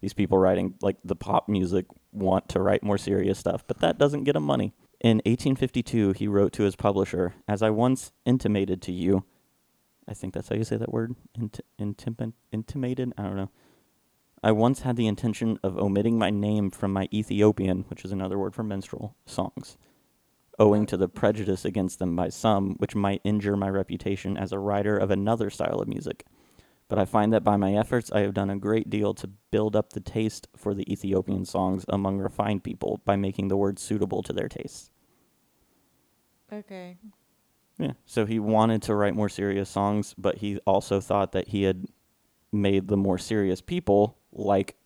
These 0.00 0.12
people 0.12 0.36
writing 0.36 0.74
like 0.82 0.96
the 1.04 1.16
pop 1.16 1.48
music 1.48 1.86
want 2.12 2.48
to 2.50 2.60
write 2.60 2.82
more 2.82 2.98
serious 2.98 3.38
stuff, 3.38 3.64
but 3.66 3.80
that 3.80 3.96
doesn't 3.96 4.24
get 4.24 4.36
him 4.36 4.42
money. 4.42 4.74
In 5.00 5.18
1852, 5.18 6.12
he 6.12 6.28
wrote 6.28 6.52
to 6.54 6.64
his 6.64 6.76
publisher, 6.76 7.34
"As 7.48 7.62
I 7.62 7.70
once 7.70 8.12
intimated 8.26 8.82
to 8.82 8.92
you, 8.92 9.24
I 10.08 10.14
think 10.14 10.34
that's 10.34 10.48
how 10.48 10.56
you 10.56 10.64
say 10.64 10.76
that 10.76 10.92
word, 10.92 11.14
Int- 11.34 11.60
intim- 11.78 12.32
intimated. 12.52 13.12
I 13.16 13.22
don't 13.22 13.36
know. 13.36 13.50
I 14.42 14.52
once 14.52 14.80
had 14.80 14.96
the 14.96 15.06
intention 15.06 15.58
of 15.62 15.78
omitting 15.78 16.18
my 16.18 16.30
name 16.30 16.70
from 16.70 16.92
my 16.92 17.08
Ethiopian, 17.12 17.84
which 17.88 18.04
is 18.04 18.12
another 18.12 18.38
word 18.38 18.54
for 18.54 18.62
minstrel 18.62 19.16
songs." 19.24 19.78
owing 20.58 20.86
to 20.86 20.96
the 20.96 21.08
prejudice 21.08 21.64
against 21.64 21.98
them 21.98 22.14
by 22.14 22.28
some, 22.28 22.74
which 22.74 22.94
might 22.94 23.20
injure 23.24 23.56
my 23.56 23.68
reputation 23.68 24.36
as 24.36 24.52
a 24.52 24.58
writer 24.58 24.96
of 24.96 25.10
another 25.10 25.50
style 25.50 25.80
of 25.80 25.88
music. 25.88 26.24
But 26.88 26.98
I 26.98 27.06
find 27.06 27.32
that 27.32 27.44
by 27.44 27.56
my 27.56 27.74
efforts, 27.74 28.12
I 28.12 28.20
have 28.20 28.34
done 28.34 28.50
a 28.50 28.56
great 28.56 28.90
deal 28.90 29.14
to 29.14 29.30
build 29.50 29.74
up 29.74 29.92
the 29.92 30.00
taste 30.00 30.48
for 30.56 30.74
the 30.74 30.90
Ethiopian 30.92 31.44
songs 31.44 31.84
among 31.88 32.18
refined 32.18 32.62
people 32.62 33.00
by 33.04 33.16
making 33.16 33.48
the 33.48 33.56
words 33.56 33.82
suitable 33.82 34.22
to 34.22 34.32
their 34.32 34.48
tastes. 34.48 34.90
Okay. 36.52 36.98
Yeah. 37.78 37.92
So 38.06 38.26
he 38.26 38.38
wanted 38.38 38.82
to 38.82 38.94
write 38.94 39.14
more 39.14 39.28
serious 39.28 39.68
songs, 39.68 40.14
but 40.16 40.38
he 40.38 40.58
also 40.66 41.00
thought 41.00 41.32
that 41.32 41.48
he 41.48 41.64
had 41.64 41.86
made 42.52 42.88
the 42.88 42.96
more 42.96 43.18
serious 43.18 43.60
people 43.60 44.16
like 44.32 44.76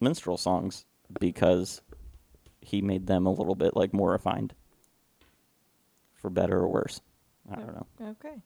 minstrel 0.00 0.36
songs 0.36 0.86
because 1.20 1.82
he 2.60 2.80
made 2.80 3.06
them 3.06 3.26
a 3.26 3.32
little 3.32 3.54
bit 3.54 3.76
like 3.76 3.92
more 3.92 4.12
refined. 4.12 4.54
For 6.14 6.30
better 6.30 6.58
or 6.58 6.68
worse. 6.68 7.00
I 7.50 7.56
don't 7.56 7.74
know. 7.74 7.86
Okay. 8.00 8.42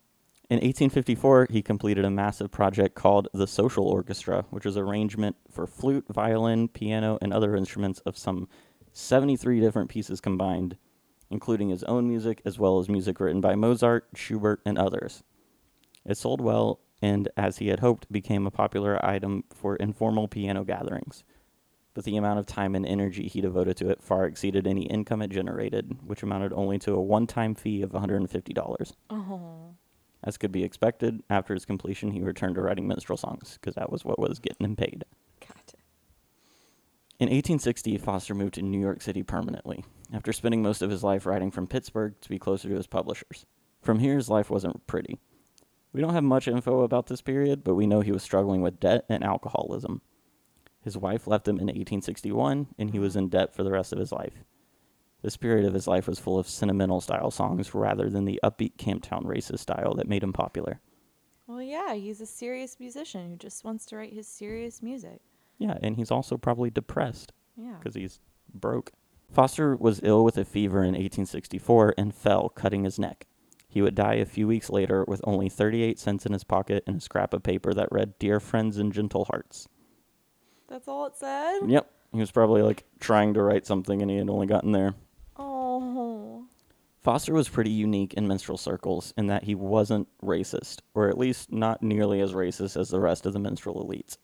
In 0.50 0.56
1854, 0.56 1.48
he 1.50 1.62
completed 1.62 2.04
a 2.04 2.10
massive 2.10 2.50
project 2.50 2.94
called 2.94 3.28
the 3.32 3.46
Social 3.46 3.86
Orchestra, 3.86 4.44
which 4.50 4.66
was 4.66 4.76
arrangement 4.76 5.36
for 5.50 5.66
flute, 5.66 6.04
violin, 6.10 6.68
piano, 6.68 7.18
and 7.22 7.32
other 7.32 7.56
instruments 7.56 8.00
of 8.00 8.18
some 8.18 8.48
73 8.92 9.60
different 9.60 9.88
pieces 9.88 10.20
combined, 10.20 10.76
including 11.32 11.70
his 11.70 11.82
own 11.84 12.06
music 12.06 12.42
as 12.44 12.58
well 12.58 12.78
as 12.78 12.88
music 12.88 13.18
written 13.18 13.40
by 13.40 13.54
Mozart, 13.54 14.06
Schubert, 14.14 14.60
and 14.64 14.78
others. 14.78 15.22
It 16.04 16.16
sold 16.16 16.40
well 16.40 16.80
and, 17.00 17.28
as 17.36 17.58
he 17.58 17.68
had 17.68 17.80
hoped, 17.80 18.10
became 18.12 18.46
a 18.46 18.50
popular 18.50 19.04
item 19.04 19.44
for 19.52 19.74
informal 19.76 20.28
piano 20.28 20.62
gatherings. 20.62 21.24
But 21.94 22.04
the 22.04 22.16
amount 22.16 22.38
of 22.38 22.46
time 22.46 22.74
and 22.74 22.86
energy 22.86 23.26
he 23.26 23.40
devoted 23.40 23.76
to 23.78 23.90
it 23.90 24.02
far 24.02 24.24
exceeded 24.24 24.66
any 24.66 24.82
income 24.82 25.20
it 25.20 25.28
generated, 25.28 25.98
which 26.06 26.22
amounted 26.22 26.52
only 26.52 26.78
to 26.80 26.94
a 26.94 27.02
one 27.02 27.26
time 27.26 27.54
fee 27.54 27.82
of 27.82 27.90
$150. 27.90 28.92
Oh. 29.10 29.16
Uh-huh. 29.16 29.72
As 30.24 30.38
could 30.38 30.52
be 30.52 30.62
expected, 30.62 31.20
after 31.28 31.52
its 31.52 31.64
completion, 31.64 32.12
he 32.12 32.22
returned 32.22 32.54
to 32.54 32.62
writing 32.62 32.86
minstrel 32.86 33.18
songs 33.18 33.58
because 33.60 33.74
that 33.74 33.90
was 33.90 34.04
what 34.04 34.20
was 34.20 34.38
getting 34.38 34.64
him 34.64 34.76
paid. 34.76 35.04
In 37.18 37.26
1860, 37.26 37.98
Foster 37.98 38.34
moved 38.34 38.54
to 38.54 38.62
New 38.62 38.80
York 38.80 39.02
City 39.02 39.22
permanently, 39.22 39.84
after 40.12 40.32
spending 40.32 40.62
most 40.62 40.82
of 40.82 40.90
his 40.90 41.04
life 41.04 41.26
writing 41.26 41.50
from 41.50 41.66
Pittsburgh 41.66 42.14
to 42.20 42.28
be 42.28 42.38
closer 42.38 42.68
to 42.68 42.74
his 42.74 42.86
publishers. 42.86 43.46
From 43.80 43.98
here, 43.98 44.16
his 44.16 44.28
life 44.28 44.50
wasn't 44.50 44.86
pretty. 44.86 45.18
We 45.92 46.00
don't 46.00 46.14
have 46.14 46.24
much 46.24 46.48
info 46.48 46.80
about 46.80 47.06
this 47.06 47.20
period, 47.20 47.62
but 47.62 47.74
we 47.74 47.86
know 47.86 48.00
he 48.00 48.12
was 48.12 48.22
struggling 48.22 48.62
with 48.62 48.80
debt 48.80 49.04
and 49.08 49.22
alcoholism. 49.22 50.00
His 50.80 50.96
wife 50.96 51.26
left 51.26 51.46
him 51.46 51.56
in 51.56 51.66
1861, 51.66 52.68
and 52.78 52.90
he 52.90 52.98
was 52.98 53.14
in 53.14 53.28
debt 53.28 53.54
for 53.54 53.62
the 53.62 53.70
rest 53.70 53.92
of 53.92 53.98
his 53.98 54.10
life. 54.10 54.44
This 55.22 55.36
period 55.36 55.64
of 55.66 55.74
his 55.74 55.86
life 55.86 56.08
was 56.08 56.18
full 56.18 56.38
of 56.38 56.48
sentimental 56.48 57.00
style 57.00 57.30
songs 57.30 57.72
rather 57.74 58.10
than 58.10 58.24
the 58.24 58.40
upbeat 58.42 58.76
Camptown 58.76 59.24
Races 59.24 59.60
style 59.60 59.94
that 59.94 60.08
made 60.08 60.24
him 60.24 60.32
popular. 60.32 60.80
Well, 61.46 61.62
yeah, 61.62 61.94
he's 61.94 62.20
a 62.20 62.26
serious 62.26 62.80
musician 62.80 63.30
who 63.30 63.36
just 63.36 63.62
wants 63.62 63.86
to 63.86 63.96
write 63.96 64.12
his 64.12 64.26
serious 64.26 64.82
music. 64.82 65.20
Yeah, 65.62 65.78
and 65.82 65.96
he's 65.96 66.10
also 66.10 66.36
probably 66.36 66.70
depressed 66.70 67.32
Yeah. 67.56 67.76
because 67.78 67.94
he's 67.94 68.20
broke. 68.52 68.92
Foster 69.30 69.76
was 69.76 70.00
ill 70.02 70.24
with 70.24 70.36
a 70.36 70.44
fever 70.44 70.80
in 70.80 70.94
1864 70.94 71.94
and 71.96 72.14
fell, 72.14 72.48
cutting 72.50 72.84
his 72.84 72.98
neck. 72.98 73.26
He 73.68 73.80
would 73.80 73.94
die 73.94 74.14
a 74.16 74.26
few 74.26 74.46
weeks 74.46 74.68
later 74.68 75.04
with 75.08 75.22
only 75.24 75.48
38 75.48 75.98
cents 75.98 76.26
in 76.26 76.32
his 76.34 76.44
pocket 76.44 76.84
and 76.86 76.96
a 76.96 77.00
scrap 77.00 77.32
of 77.32 77.42
paper 77.42 77.72
that 77.72 77.88
read, 77.90 78.18
Dear 78.18 78.40
friends 78.40 78.76
and 78.76 78.92
gentle 78.92 79.24
hearts. 79.26 79.66
That's 80.68 80.86
all 80.88 81.06
it 81.06 81.16
said? 81.16 81.60
Yep, 81.66 81.90
he 82.12 82.18
was 82.20 82.30
probably 82.30 82.60
like 82.62 82.84
trying 83.00 83.32
to 83.34 83.42
write 83.42 83.64
something 83.66 84.02
and 84.02 84.10
he 84.10 84.18
had 84.18 84.28
only 84.28 84.46
gotten 84.46 84.72
there. 84.72 84.94
Oh. 85.38 86.44
Foster 87.00 87.32
was 87.32 87.48
pretty 87.48 87.70
unique 87.70 88.14
in 88.14 88.28
minstrel 88.28 88.58
circles 88.58 89.14
in 89.16 89.26
that 89.28 89.44
he 89.44 89.54
wasn't 89.54 90.08
racist, 90.22 90.80
or 90.94 91.08
at 91.08 91.18
least 91.18 91.50
not 91.50 91.82
nearly 91.82 92.20
as 92.20 92.32
racist 92.32 92.78
as 92.78 92.90
the 92.90 93.00
rest 93.00 93.24
of 93.26 93.32
the 93.32 93.38
minstrel 93.38 93.82
elites. 93.84 94.18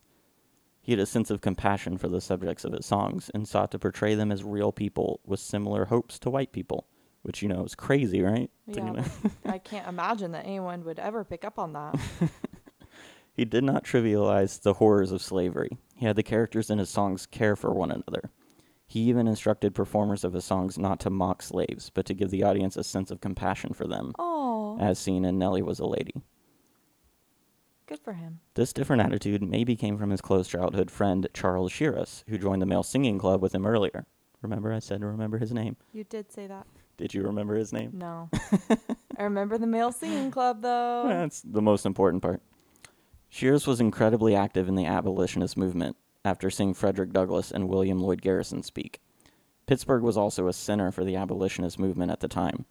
He 0.89 0.93
had 0.93 1.01
a 1.01 1.05
sense 1.05 1.29
of 1.31 1.43
compassion 1.43 1.99
for 1.99 2.09
the 2.09 2.19
subjects 2.19 2.65
of 2.65 2.73
his 2.73 2.87
songs 2.87 3.31
and 3.35 3.47
sought 3.47 3.73
to 3.73 3.79
portray 3.79 4.15
them 4.15 4.33
as 4.33 4.43
real 4.43 4.73
people 4.73 5.21
with 5.23 5.39
similar 5.39 5.85
hopes 5.85 6.19
to 6.21 6.31
white 6.31 6.51
people, 6.51 6.87
which, 7.21 7.43
you 7.43 7.49
know, 7.51 7.63
is 7.63 7.75
crazy, 7.75 8.23
right? 8.23 8.51
Yeah. 8.67 9.05
I 9.45 9.59
can't 9.59 9.87
imagine 9.87 10.33
that 10.33 10.47
anyone 10.47 10.87
would 10.87 10.99
ever 10.99 11.25
pick 11.25 11.45
up 11.45 11.59
on 11.59 11.75
that. 11.75 12.01
He 13.35 13.45
did 13.45 13.65
not 13.65 13.85
trivialize 13.85 14.63
the 14.63 14.73
horrors 14.73 15.13
of 15.13 15.21
slavery. 15.21 15.77
He 15.95 16.07
had 16.07 16.17
the 16.17 16.23
characters 16.23 16.71
in 16.71 16.79
his 16.79 16.89
songs 16.89 17.27
care 17.27 17.55
for 17.55 17.71
one 17.75 17.91
another. 17.91 18.31
He 18.87 19.01
even 19.01 19.29
instructed 19.29 19.75
performers 19.75 20.25
of 20.25 20.33
his 20.33 20.47
songs 20.47 20.79
not 20.79 21.01
to 21.01 21.11
mock 21.11 21.43
slaves, 21.43 21.91
but 21.93 22.07
to 22.07 22.15
give 22.15 22.31
the 22.31 22.45
audience 22.45 22.79
a 22.79 22.83
sense 22.83 23.11
of 23.11 23.21
compassion 23.21 23.75
for 23.75 23.87
them, 23.87 24.13
Oh, 24.19 24.79
as 24.81 24.99
seen 24.99 25.27
in 25.27 25.39
Nellie 25.39 25.61
Was 25.61 25.81
a 25.81 25.87
Lady. 25.87 26.23
Good 27.89 28.01
for 28.01 28.13
him. 28.13 28.41
This 28.53 28.75
different 28.75 29.01
attitude 29.01 29.43
maybe 29.43 29.75
came 29.75 29.97
from 29.97 30.11
his 30.11 30.21
close 30.21 30.47
childhood 30.47 30.91
friend 30.91 31.27
Charles 31.33 31.73
Shiras, 31.73 32.23
who 32.29 32.37
joined 32.37 32.61
the 32.61 32.67
male 32.67 32.83
singing 32.83 33.19
club 33.19 33.41
with 33.41 33.55
him 33.55 33.67
earlier. 33.67 34.05
Remember, 34.43 34.75
I 34.75 34.79
said 34.79 35.01
to 35.01 35.07
remember 35.07 35.39
his 35.39 35.53
name. 35.53 35.77
You 35.95 36.05
did 36.05 36.31
say 36.31 36.47
that. 36.47 36.67
Did 36.99 37.15
you 37.15 37.23
remember 37.23 37.55
his 37.55 37.73
name? 37.73 37.93
No. 37.95 38.29
I 39.17 39.23
remember 39.23 39.57
the 39.57 39.67
male 39.67 39.91
singing 39.91 40.31
club 40.31 40.61
though. 40.61 41.05
That's 41.09 41.41
the 41.41 41.63
most 41.63 41.87
important 41.87 42.23
part. 42.23 42.43
Shiras 43.33 43.67
was 43.67 43.81
incredibly 43.81 44.37
active 44.37 44.69
in 44.69 44.75
the 44.75 44.85
abolitionist 44.85 45.57
movement 45.57 45.97
after 46.27 46.51
seeing 46.51 46.75
Frederick 46.75 47.13
Douglass 47.13 47.51
and 47.51 47.71
William 47.71 48.01
Lloyd 48.01 48.21
Garrison 48.21 48.63
speak. 48.63 49.01
Pittsburgh 49.67 50.03
was 50.03 50.17
also 50.17 50.47
a 50.47 50.53
center 50.53 50.93
for 50.93 51.05
the 51.05 51.17
abolitionist 51.17 51.79
movement 51.79 52.11
at 52.11 52.21
the 52.21 52.29
time. 52.29 52.67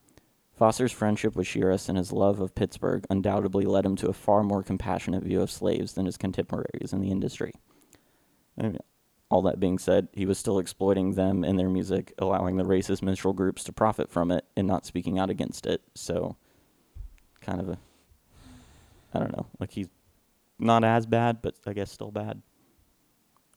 Foster's 0.57 0.91
friendship 0.91 1.35
with 1.35 1.45
Shiras 1.45 1.87
and 1.87 1.97
his 1.97 2.11
love 2.11 2.39
of 2.39 2.55
Pittsburgh 2.55 3.05
undoubtedly 3.11 3.65
led 3.65 3.85
him 3.85 3.95
to 3.97 4.09
a 4.09 4.13
far 4.13 4.43
more 4.43 4.63
compassionate 4.63 5.23
view 5.23 5.41
of 5.41 5.51
slaves 5.51 5.93
than 5.93 6.07
his 6.07 6.17
contemporaries 6.17 6.91
in 6.91 6.99
the 6.99 7.11
industry. 7.11 7.53
Mean, 8.57 8.77
all 9.29 9.43
that 9.43 9.59
being 9.59 9.77
said, 9.77 10.07
he 10.13 10.25
was 10.25 10.39
still 10.39 10.57
exploiting 10.57 11.13
them 11.13 11.43
and 11.43 11.59
their 11.59 11.69
music, 11.69 12.11
allowing 12.17 12.57
the 12.57 12.63
racist 12.63 13.03
minstrel 13.03 13.33
groups 13.33 13.63
to 13.65 13.73
profit 13.73 14.09
from 14.09 14.31
it 14.31 14.45
and 14.55 14.65
not 14.65 14.85
speaking 14.85 15.19
out 15.19 15.29
against 15.29 15.67
it. 15.67 15.81
So, 15.93 16.37
kind 17.39 17.61
of 17.61 17.69
a, 17.69 17.77
I 19.13 19.19
don't 19.19 19.37
know, 19.37 19.45
like 19.59 19.71
he's 19.71 19.89
not 20.57 20.83
as 20.83 21.05
bad, 21.05 21.43
but 21.43 21.53
I 21.67 21.73
guess 21.73 21.91
still 21.91 22.09
bad. 22.09 22.41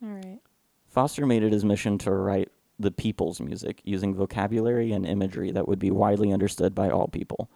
All 0.02 0.10
right. 0.10 0.40
Foster 0.88 1.24
made 1.24 1.44
it 1.44 1.52
his 1.52 1.64
mission 1.64 1.96
to 1.98 2.10
write 2.10 2.50
the 2.80 2.90
people's 2.90 3.40
music 3.40 3.82
using 3.84 4.14
vocabulary 4.14 4.92
and 4.92 5.06
imagery 5.06 5.50
that 5.52 5.68
would 5.68 5.78
be 5.78 5.90
widely 5.90 6.32
understood 6.32 6.74
by 6.74 6.88
all 6.88 7.08
people. 7.08 7.50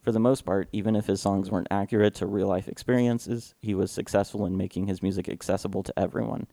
For 0.00 0.12
the 0.12 0.20
most 0.20 0.44
part, 0.44 0.68
even 0.72 0.94
if 0.94 1.06
his 1.06 1.20
songs 1.20 1.50
weren't 1.50 1.66
accurate 1.70 2.14
to 2.14 2.26
real 2.26 2.46
life 2.46 2.68
experiences, 2.68 3.54
he 3.60 3.74
was 3.74 3.90
successful 3.90 4.46
in 4.46 4.56
making 4.56 4.86
his 4.86 5.02
music 5.02 5.28
accessible 5.28 5.82
to 5.82 5.98
everyone. 5.98 6.46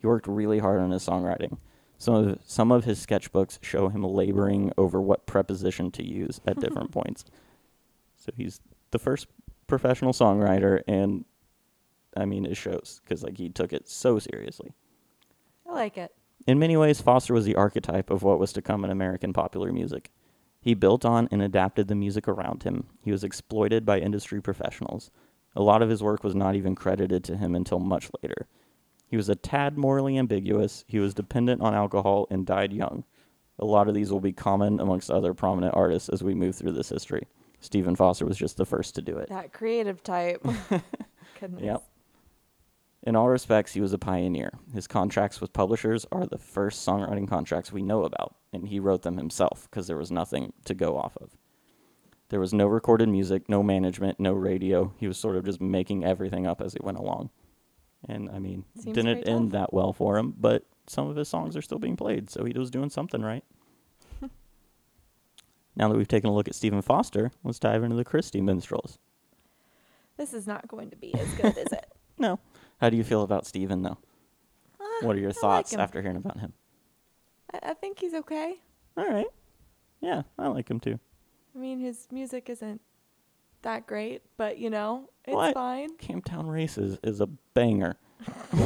He 0.00 0.06
worked 0.06 0.26
really 0.26 0.58
hard 0.58 0.80
on 0.80 0.90
his 0.90 1.06
songwriting. 1.06 1.58
Some 1.98 2.14
of 2.14 2.38
some 2.46 2.72
of 2.72 2.84
his 2.84 3.04
sketchbooks 3.04 3.58
show 3.60 3.88
him 3.88 4.02
laboring 4.02 4.72
over 4.78 5.00
what 5.00 5.26
preposition 5.26 5.90
to 5.92 6.04
use 6.04 6.40
at 6.46 6.60
different 6.60 6.90
points. 6.90 7.24
So 8.16 8.32
he's 8.34 8.60
the 8.92 8.98
first 8.98 9.26
professional 9.66 10.12
songwriter 10.12 10.82
and 10.88 11.24
I 12.16 12.24
mean 12.24 12.46
it 12.46 12.56
shows 12.56 13.00
cuz 13.06 13.22
like 13.22 13.36
he 13.36 13.50
took 13.50 13.72
it 13.72 13.88
so 13.88 14.18
seriously. 14.18 14.72
I 15.68 15.72
like 15.72 15.98
it. 15.98 16.14
In 16.46 16.58
many 16.58 16.76
ways, 16.76 17.00
Foster 17.00 17.34
was 17.34 17.44
the 17.44 17.56
archetype 17.56 18.10
of 18.10 18.22
what 18.22 18.38
was 18.38 18.52
to 18.54 18.62
come 18.62 18.84
in 18.84 18.90
American 18.90 19.32
popular 19.32 19.72
music. 19.72 20.10
He 20.60 20.74
built 20.74 21.04
on 21.04 21.28
and 21.30 21.42
adapted 21.42 21.88
the 21.88 21.94
music 21.94 22.26
around 22.26 22.62
him. 22.62 22.86
He 23.02 23.10
was 23.10 23.24
exploited 23.24 23.84
by 23.84 24.00
industry 24.00 24.40
professionals. 24.40 25.10
A 25.54 25.62
lot 25.62 25.82
of 25.82 25.88
his 25.88 26.02
work 26.02 26.24
was 26.24 26.34
not 26.34 26.54
even 26.54 26.74
credited 26.74 27.24
to 27.24 27.36
him 27.36 27.54
until 27.54 27.78
much 27.78 28.10
later. 28.22 28.48
He 29.06 29.16
was 29.16 29.28
a 29.28 29.34
tad 29.34 29.78
morally 29.78 30.18
ambiguous, 30.18 30.84
he 30.86 30.98
was 30.98 31.14
dependent 31.14 31.62
on 31.62 31.74
alcohol, 31.74 32.26
and 32.30 32.44
died 32.44 32.72
young. 32.72 33.04
A 33.58 33.64
lot 33.64 33.88
of 33.88 33.94
these 33.94 34.12
will 34.12 34.20
be 34.20 34.32
common 34.32 34.78
amongst 34.80 35.10
other 35.10 35.34
prominent 35.34 35.74
artists 35.74 36.08
as 36.08 36.22
we 36.22 36.34
move 36.34 36.54
through 36.54 36.72
this 36.72 36.90
history. 36.90 37.26
Stephen 37.60 37.96
Foster 37.96 38.26
was 38.26 38.36
just 38.36 38.56
the 38.56 38.66
first 38.66 38.94
to 38.94 39.02
do 39.02 39.16
it. 39.16 39.28
That 39.30 39.52
creative 39.52 40.02
type. 40.02 40.42
Goodness. 41.40 41.62
Yep. 41.62 41.87
In 43.02 43.14
all 43.14 43.28
respects, 43.28 43.72
he 43.74 43.80
was 43.80 43.92
a 43.92 43.98
pioneer. 43.98 44.52
His 44.74 44.86
contracts 44.86 45.40
with 45.40 45.52
publishers 45.52 46.04
are 46.10 46.26
the 46.26 46.38
first 46.38 46.86
songwriting 46.86 47.28
contracts 47.28 47.72
we 47.72 47.82
know 47.82 48.04
about, 48.04 48.34
and 48.52 48.68
he 48.68 48.80
wrote 48.80 49.02
them 49.02 49.16
himself 49.16 49.68
because 49.70 49.86
there 49.86 49.96
was 49.96 50.10
nothing 50.10 50.52
to 50.64 50.74
go 50.74 50.98
off 50.98 51.16
of. 51.20 51.36
There 52.30 52.40
was 52.40 52.52
no 52.52 52.66
recorded 52.66 53.08
music, 53.08 53.48
no 53.48 53.62
management, 53.62 54.20
no 54.20 54.32
radio. 54.32 54.92
He 54.98 55.06
was 55.06 55.16
sort 55.16 55.36
of 55.36 55.44
just 55.44 55.60
making 55.60 56.04
everything 56.04 56.46
up 56.46 56.60
as 56.60 56.72
he 56.74 56.80
went 56.82 56.98
along. 56.98 57.30
And 58.06 58.28
I 58.30 58.38
mean, 58.38 58.64
Seems 58.78 58.94
didn't 58.94 59.26
end 59.28 59.52
tough. 59.52 59.60
that 59.60 59.72
well 59.72 59.92
for 59.92 60.18
him, 60.18 60.34
but 60.38 60.64
some 60.86 61.08
of 61.08 61.16
his 61.16 61.28
songs 61.28 61.56
are 61.56 61.62
still 61.62 61.78
being 61.78 61.96
played, 61.96 62.28
so 62.30 62.44
he 62.44 62.52
was 62.52 62.70
doing 62.70 62.90
something 62.90 63.22
right. 63.22 63.44
now 65.76 65.88
that 65.88 65.96
we've 65.96 66.08
taken 66.08 66.28
a 66.30 66.34
look 66.34 66.48
at 66.48 66.54
Stephen 66.54 66.82
Foster, 66.82 67.30
let's 67.44 67.58
dive 67.58 67.82
into 67.82 67.96
the 67.96 68.04
Christie 68.04 68.40
Minstrels. 68.40 68.98
This 70.16 70.34
is 70.34 70.46
not 70.46 70.66
going 70.68 70.90
to 70.90 70.96
be 70.96 71.14
as 71.14 71.32
good, 71.34 71.56
is 71.56 71.72
it? 71.72 71.86
No. 72.20 72.40
How 72.80 72.90
do 72.90 72.96
you 72.96 73.04
feel 73.04 73.22
about 73.22 73.46
Stephen, 73.46 73.82
though? 73.82 73.98
Uh, 74.80 74.84
What 75.06 75.16
are 75.16 75.20
your 75.20 75.30
I 75.30 75.34
thoughts 75.34 75.72
him. 75.72 75.80
after 75.80 76.00
hearing 76.02 76.16
about 76.16 76.38
him? 76.38 76.52
I, 77.52 77.70
I 77.70 77.74
think 77.74 77.98
he's 78.00 78.14
okay. 78.14 78.56
All 78.96 79.08
right. 79.08 79.26
Yeah, 80.00 80.22
I 80.38 80.48
like 80.48 80.70
him 80.70 80.78
too. 80.80 80.98
I 81.54 81.58
mean, 81.58 81.80
his 81.80 82.06
music 82.12 82.48
isn't 82.48 82.80
that 83.62 83.86
great, 83.86 84.22
but 84.36 84.58
you 84.58 84.70
know, 84.70 85.08
it's 85.24 85.34
What? 85.34 85.54
fine. 85.54 85.96
Camptown 85.96 86.48
Races 86.50 86.98
is 87.02 87.20
a 87.20 87.26
banger. 87.26 87.96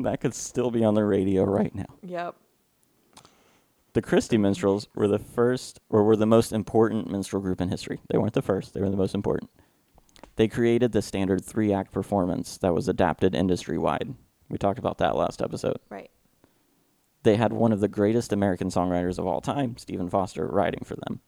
that 0.00 0.20
could 0.20 0.34
still 0.34 0.70
be 0.70 0.84
on 0.84 0.94
the 0.94 1.04
radio 1.04 1.44
right 1.44 1.74
now. 1.74 1.86
Yep. 2.02 2.34
The 3.94 4.02
Christie 4.02 4.38
Minstrels 4.38 4.88
were 4.94 5.06
the 5.08 5.18
first, 5.18 5.80
or 5.90 6.02
were 6.02 6.16
the 6.16 6.26
most 6.26 6.52
important 6.52 7.10
minstrel 7.10 7.42
group 7.42 7.60
in 7.60 7.68
history. 7.68 8.00
They 8.10 8.16
weren't 8.18 8.32
the 8.32 8.40
first; 8.42 8.72
they 8.74 8.80
were 8.80 8.88
the 8.90 8.96
most 8.96 9.14
important. 9.14 9.50
They 10.36 10.48
created 10.48 10.92
the 10.92 11.02
standard 11.02 11.44
three-act 11.44 11.92
performance 11.92 12.56
that 12.58 12.74
was 12.74 12.88
adapted 12.88 13.34
industry-wide. 13.34 14.14
We 14.48 14.58
talked 14.58 14.78
about 14.78 14.98
that 14.98 15.16
last 15.16 15.40
episode. 15.42 15.78
Right. 15.88 16.10
they 17.22 17.36
had 17.36 17.52
one 17.52 17.72
of 17.72 17.80
the 17.80 17.88
greatest 17.88 18.32
American 18.32 18.68
songwriters 18.68 19.18
of 19.18 19.26
all 19.26 19.40
time, 19.40 19.76
Stephen 19.76 20.10
Foster, 20.10 20.46
writing 20.46 20.82
for 20.84 20.96
them. 20.96 21.20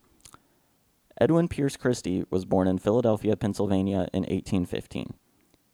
Edwin 1.20 1.46
Pierce 1.48 1.76
Christie 1.76 2.24
was 2.30 2.44
born 2.44 2.66
in 2.66 2.78
Philadelphia, 2.78 3.36
Pennsylvania 3.36 4.08
in 4.12 4.22
1815. 4.22 5.14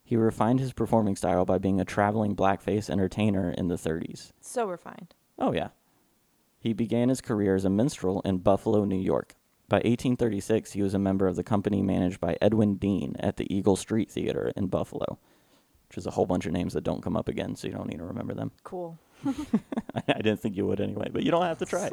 He 0.04 0.16
refined 0.16 0.60
his 0.60 0.72
performing 0.74 1.16
style 1.16 1.44
by 1.46 1.56
being 1.58 1.80
a 1.80 1.84
traveling 1.84 2.36
blackface 2.36 2.90
entertainer 2.90 3.50
in 3.50 3.68
the 3.68 3.76
30s. 3.76 4.32
So 4.40 4.66
refined. 4.66 5.14
Oh, 5.38 5.52
yeah. 5.52 5.68
He 6.58 6.74
began 6.74 7.08
his 7.08 7.22
career 7.22 7.54
as 7.54 7.64
a 7.64 7.70
minstrel 7.70 8.20
in 8.24 8.38
Buffalo, 8.38 8.84
New 8.84 9.00
York. 9.00 9.34
By 9.70 9.76
1836, 9.76 10.72
he 10.72 10.82
was 10.82 10.94
a 10.94 10.98
member 10.98 11.28
of 11.28 11.36
the 11.36 11.44
company 11.44 11.80
managed 11.80 12.18
by 12.18 12.36
Edwin 12.42 12.74
Dean 12.74 13.14
at 13.20 13.36
the 13.36 13.46
Eagle 13.54 13.76
Street 13.76 14.10
Theater 14.10 14.52
in 14.56 14.66
Buffalo, 14.66 15.20
which 15.88 15.96
is 15.96 16.06
a 16.06 16.10
whole 16.10 16.26
bunch 16.26 16.44
of 16.44 16.52
names 16.52 16.72
that 16.72 16.82
don't 16.82 17.04
come 17.04 17.16
up 17.16 17.28
again, 17.28 17.54
so 17.54 17.68
you 17.68 17.74
don't 17.74 17.88
need 17.88 17.98
to 17.98 18.04
remember 18.04 18.34
them. 18.34 18.50
Cool. 18.64 18.98
I 19.24 20.14
didn't 20.22 20.40
think 20.40 20.56
you 20.56 20.66
would 20.66 20.80
anyway, 20.80 21.08
but 21.12 21.22
you 21.22 21.30
don't 21.30 21.44
have 21.44 21.58
to 21.58 21.66
try. 21.66 21.88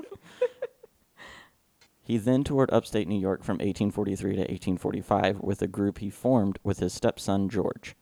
he 2.02 2.18
then 2.18 2.44
toured 2.44 2.74
upstate 2.74 3.08
New 3.08 3.20
York 3.20 3.44
from 3.44 3.58
1843 3.58 4.32
to 4.32 4.40
1845 4.40 5.42
with 5.42 5.62
a 5.62 5.68
group 5.68 6.00
he 6.00 6.10
formed 6.10 6.58
with 6.64 6.80
his 6.80 6.94
stepson 6.94 7.48
George. 7.48 7.96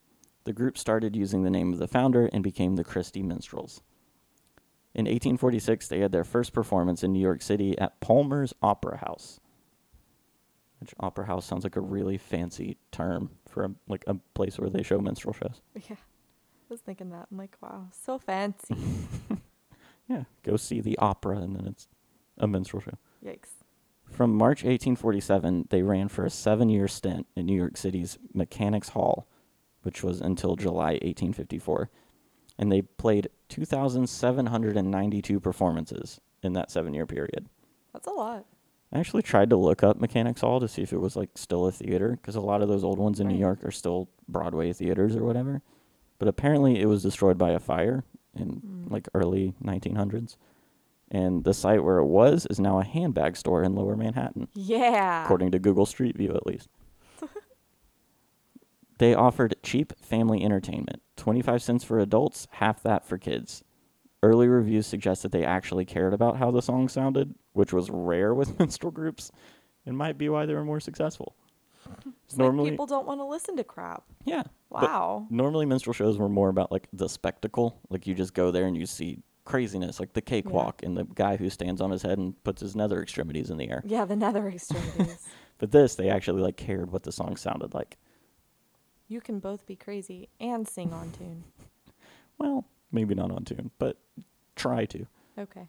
The 0.46 0.54
group 0.54 0.78
started 0.78 1.18
using 1.18 1.44
the 1.44 1.50
name 1.50 1.74
of 1.74 1.80
the 1.80 1.88
founder 1.90 2.30
and 2.32 2.42
became 2.42 2.78
the 2.78 2.86
Christie 2.86 3.24
Minstrels. 3.24 3.82
In 4.94 5.04
1846, 5.04 5.90
they 5.90 6.00
had 6.00 6.14
their 6.14 6.24
first 6.24 6.54
performance 6.54 7.04
in 7.04 7.12
New 7.12 7.20
York 7.20 7.42
City 7.42 7.78
at 7.78 8.00
Palmo's 8.00 8.54
Opera 8.62 9.00
House. 9.00 9.42
Which 10.80 10.94
opera 11.00 11.26
house 11.26 11.46
sounds 11.46 11.64
like 11.64 11.78
a 11.78 11.82
really 11.82 12.18
fancy 12.18 12.78
term 12.92 13.32
for 13.48 13.66
a, 13.66 13.72
like 13.88 14.04
a 14.08 14.16
place 14.34 14.60
where 14.60 14.70
they 14.70 14.84
show 14.84 15.00
minstrel 15.00 15.34
shows. 15.34 15.62
Yeah. 15.90 15.96
I 15.96 16.74
was 16.74 16.82
thinking 16.82 17.12
that. 17.12 17.28
I'm 17.32 17.38
like, 17.38 17.56
wow, 17.62 17.90
so 17.92 18.18
fancy. 18.18 18.76
Yeah, 20.08 20.24
go 20.44 20.56
see 20.56 20.82
the 20.82 20.98
opera 21.00 21.38
and 21.38 21.56
then 21.56 21.66
it's 21.68 21.88
a 22.38 22.48
minstrel 22.48 22.82
show. 22.82 22.98
Yikes. 23.26 23.50
From 24.12 24.36
March 24.36 24.60
1847, 24.64 25.68
they 25.70 25.82
ran 25.82 26.10
for 26.10 26.26
a 26.26 26.30
seven 26.30 26.70
year 26.70 26.88
stint 26.88 27.26
in 27.36 27.48
New 27.48 27.56
York 27.56 27.76
City's 27.76 28.20
Mechanics 28.34 28.90
Hall, 28.90 29.28
which 29.82 30.04
was 30.04 30.22
until 30.22 30.56
July 30.56 30.92
1854. 31.02 31.90
And 32.58 32.72
they 32.72 32.84
played 32.84 33.30
2,792 33.50 35.40
performances 35.40 36.22
in 36.44 36.54
that 36.54 36.70
seven 36.72 36.94
year 36.94 37.08
period. 37.08 37.50
That's 37.92 38.08
a 38.08 38.12
lot. 38.12 38.46
I 38.94 39.00
actually 39.00 39.24
tried 39.24 39.50
to 39.50 39.58
look 39.58 39.84
up 39.84 40.00
Mechanics 40.00 40.42
Hall 40.42 40.60
to 40.60 40.68
see 40.68 40.82
if 40.82 40.94
it 40.94 41.00
was 41.00 41.16
like 41.16 41.30
still 41.36 41.66
a 41.68 41.72
theater, 41.72 42.12
because 42.12 42.36
a 42.36 42.42
lot 42.42 42.62
of 42.62 42.70
those 42.70 42.84
old 42.84 42.98
ones 43.00 43.20
in 43.20 43.28
New 43.28 43.38
York 43.38 43.64
are 43.66 43.72
still 43.72 44.10
Broadway 44.30 44.72
theaters 44.74 45.16
or 45.16 45.24
whatever. 45.24 45.62
But 46.18 46.28
apparently 46.30 46.80
it 46.80 46.86
was 46.86 47.04
destroyed 47.04 47.38
by 47.38 47.52
a 47.52 47.60
fire 47.60 48.04
in 48.36 48.62
Mm. 48.62 48.92
like 48.92 49.08
early 49.14 49.54
1900s. 49.64 50.38
And 51.12 51.44
the 51.44 51.54
site 51.54 51.84
where 51.84 51.98
it 52.00 52.06
was 52.06 52.46
is 52.50 52.60
now 52.60 52.80
a 52.80 52.84
handbag 52.84 53.36
store 53.38 53.64
in 53.64 53.76
lower 53.76 53.96
Manhattan 53.96 54.48
Yeah. 54.54 55.24
according 55.26 55.52
to 55.52 55.60
Google 55.60 55.86
Street 55.86 56.16
View 56.18 56.34
at 56.34 56.48
least. 56.48 56.70
they 58.98 59.14
offered 59.14 59.56
cheap 59.62 59.94
family 60.00 60.44
entertainment 60.44 61.02
25 61.18 61.62
cents 61.62 61.84
for 61.84 62.00
adults, 62.00 62.48
half 62.52 62.82
that 62.84 63.06
for 63.06 63.18
kids. 63.18 63.64
Early 64.24 64.48
reviews 64.48 64.88
suggest 64.88 65.22
that 65.24 65.32
they 65.32 65.44
actually 65.44 65.86
cared 65.86 66.14
about 66.14 66.38
how 66.38 66.50
the 66.52 66.62
song 66.62 66.90
sounded, 66.90 67.36
which 67.54 67.72
was 67.74 67.90
rare 67.90 68.34
with 68.34 68.58
minstrel 68.60 68.92
groups 68.92 69.32
and 69.86 69.98
might 69.98 70.18
be 70.18 70.30
why 70.30 70.46
they 70.46 70.54
were 70.54 70.66
more 70.66 70.80
successful. 70.80 71.36
It's 72.26 72.36
normally, 72.36 72.72
like 72.72 72.74
people 72.74 72.88
don't 72.88 73.06
want 73.06 73.20
to 73.20 73.26
listen 73.26 73.56
to 73.58 73.64
crap. 73.64 74.04
yeah. 74.26 74.44
Wow. 74.72 75.28
normally 75.30 75.66
minstrel 75.66 75.94
shows 75.94 76.18
were 76.18 76.28
more 76.28 76.50
about 76.50 76.70
like 76.72 76.88
the 76.92 77.08
spectacle. 77.08 77.80
Like 77.90 78.08
you 78.08 78.14
just 78.16 78.34
go 78.34 78.52
there 78.52 78.66
and 78.66 78.76
you 78.76 78.86
see 78.86 79.20
craziness, 79.46 80.00
like 80.02 80.12
the 80.14 80.22
cakewalk 80.22 80.82
and 80.84 80.98
the 80.98 81.06
guy 81.06 81.38
who 81.38 81.50
stands 81.50 81.80
on 81.80 81.92
his 81.92 82.02
head 82.02 82.18
and 82.18 82.44
puts 82.44 82.60
his 82.62 82.76
nether 82.76 83.02
extremities 83.02 83.52
in 83.52 83.58
the 83.58 83.70
air. 83.70 83.84
yeah, 83.86 84.04
the 84.06 84.16
nether 84.16 84.48
extremities. 84.50 85.20
But 85.58 85.72
this, 85.72 85.96
they 85.96 86.10
actually 86.10 86.42
like 86.42 86.58
cared 86.58 86.92
what 86.92 87.04
the 87.04 87.14
song 87.14 87.38
sounded 87.38 87.74
like. 87.74 87.96
you 89.08 89.22
can 89.22 89.40
both 89.40 89.66
be 89.66 89.78
crazy 89.78 90.28
and 90.42 90.68
sing 90.68 90.92
on 90.92 91.12
tune. 91.12 91.44
Well, 92.38 92.66
maybe 92.92 93.16
not 93.16 93.32
on 93.32 93.46
tune, 93.46 93.72
but 93.78 93.98
try 94.66 94.86
to. 94.86 95.08
Okay. 95.38 95.68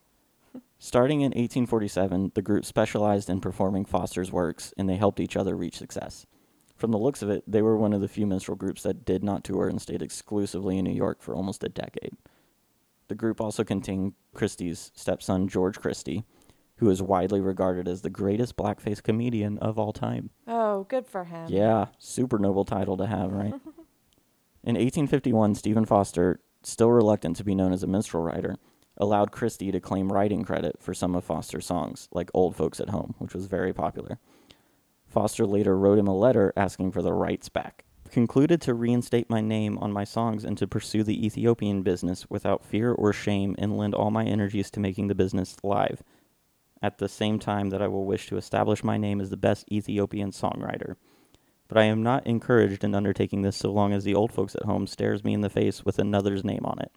Starting 0.79 1.21
in 1.21 1.31
1847, 1.31 2.33
the 2.35 2.43
group 2.43 2.65
specialized 2.65 3.29
in 3.29 3.41
performing 3.41 3.85
Foster's 3.85 4.33
works 4.33 4.73
and 4.77 4.89
they 4.89 4.97
helped 4.97 5.21
each 5.21 5.37
other 5.37 5.57
reach 5.57 5.77
success. 5.77 6.27
From 6.77 6.93
the 6.93 6.99
looks 6.99 7.23
of 7.23 7.31
it, 7.31 7.43
they 7.47 7.63
were 7.63 7.77
one 7.77 7.93
of 7.93 8.01
the 8.01 8.09
few 8.09 8.27
minstrel 8.27 8.57
groups 8.57 8.83
that 8.83 9.05
did 9.05 9.25
not 9.25 9.45
tour 9.45 9.69
and 9.69 9.81
stayed 9.81 10.03
exclusively 10.03 10.79
in 10.79 10.85
New 10.85 10.93
York 10.93 11.23
for 11.23 11.35
almost 11.35 11.65
a 11.65 11.69
decade. 11.69 12.17
The 13.09 13.15
group 13.15 13.41
also 13.41 13.65
contained 13.65 14.15
Christie's 14.35 14.93
stepson, 14.95 15.49
George 15.49 15.79
Christie, 15.79 16.25
who 16.77 16.91
is 16.91 17.01
widely 17.01 17.41
regarded 17.41 17.89
as 17.89 18.03
the 18.03 18.11
greatest 18.11 18.57
blackface 18.57 19.03
comedian 19.03 19.59
of 19.59 19.79
all 19.79 19.93
time. 19.93 20.31
Oh, 20.47 20.85
good 20.85 21.07
for 21.07 21.25
him. 21.25 21.47
Yeah, 21.49 21.87
super 21.99 22.39
noble 22.39 22.65
title 22.65 22.97
to 22.99 23.07
have, 23.07 23.33
right? 23.33 23.55
In 24.65 24.75
1851, 24.75 25.55
Stephen 25.55 25.85
Foster, 25.87 26.41
still 26.63 26.91
reluctant 26.91 27.37
to 27.37 27.45
be 27.45 27.55
known 27.55 27.73
as 27.73 27.83
a 27.83 27.87
minstrel 27.87 28.23
writer, 28.23 28.57
allowed 28.97 29.33
Christie 29.33 29.73
to 29.73 29.81
claim 29.81 30.13
writing 30.13 30.45
credit 30.45 30.77
for 30.81 30.95
some 30.95 31.15
of 31.15 31.25
Foster's 31.25 31.67
songs, 31.67 32.09
like 32.13 32.31
Old 32.35 32.57
Folks 32.57 32.81
at 32.81 32.91
Home, 32.91 33.15
which 33.19 33.35
was 33.35 33.47
very 33.47 33.73
popular. 33.73 34.19
Foster 35.07 35.47
later 35.47 35.77
wrote 35.79 35.99
him 35.99 36.09
a 36.09 36.17
letter 36.17 36.53
asking 36.57 36.93
for 36.93 37.03
the 37.03 37.13
rights 37.13 37.49
back. 37.49 37.85
Concluded 38.11 38.61
to 38.63 38.75
reinstate 38.75 39.29
my 39.29 39.41
name 39.41 39.79
on 39.79 39.93
my 39.93 40.05
songs 40.05 40.45
and 40.45 40.57
to 40.59 40.67
pursue 40.67 41.03
the 41.03 41.27
Ethiopian 41.27 41.83
business 41.83 42.27
without 42.31 42.65
fear 42.65 42.93
or 42.93 43.13
shame 43.13 43.55
and 43.59 43.77
lend 43.77 43.95
all 43.95 44.11
my 44.11 44.25
energies 44.25 44.71
to 44.71 44.81
making 44.81 45.09
the 45.09 45.15
business 45.15 45.57
live. 45.63 46.03
At 46.83 46.99
the 46.99 47.09
same 47.09 47.39
time 47.39 47.71
that 47.71 47.83
I 47.83 47.89
will 47.89 48.05
wish 48.05 48.29
to 48.29 48.37
establish 48.37 48.85
my 48.85 48.97
name 48.97 49.21
as 49.21 49.31
the 49.31 49.37
best 49.37 49.71
Ethiopian 49.73 50.31
songwriter 50.31 50.97
but 51.69 51.79
I 51.79 51.85
am 51.85 52.03
not 52.03 52.27
encouraged 52.27 52.85
in 52.85 52.95
undertaking 52.95 53.43
this 53.43 53.57
so 53.57 53.73
long 53.73 53.93
as 53.93 54.05
the 54.05 54.15
old 54.15 54.33
folks 54.33 54.55
at 54.55 54.65
home 54.65 54.87
stares 54.87 55.25
me 55.25 55.35
in 55.35 55.41
the 55.41 55.51
face 55.51 55.85
with 55.85 55.99
another's 55.99 56.45
name 56.45 56.65
on 56.65 56.79
it. 56.79 56.93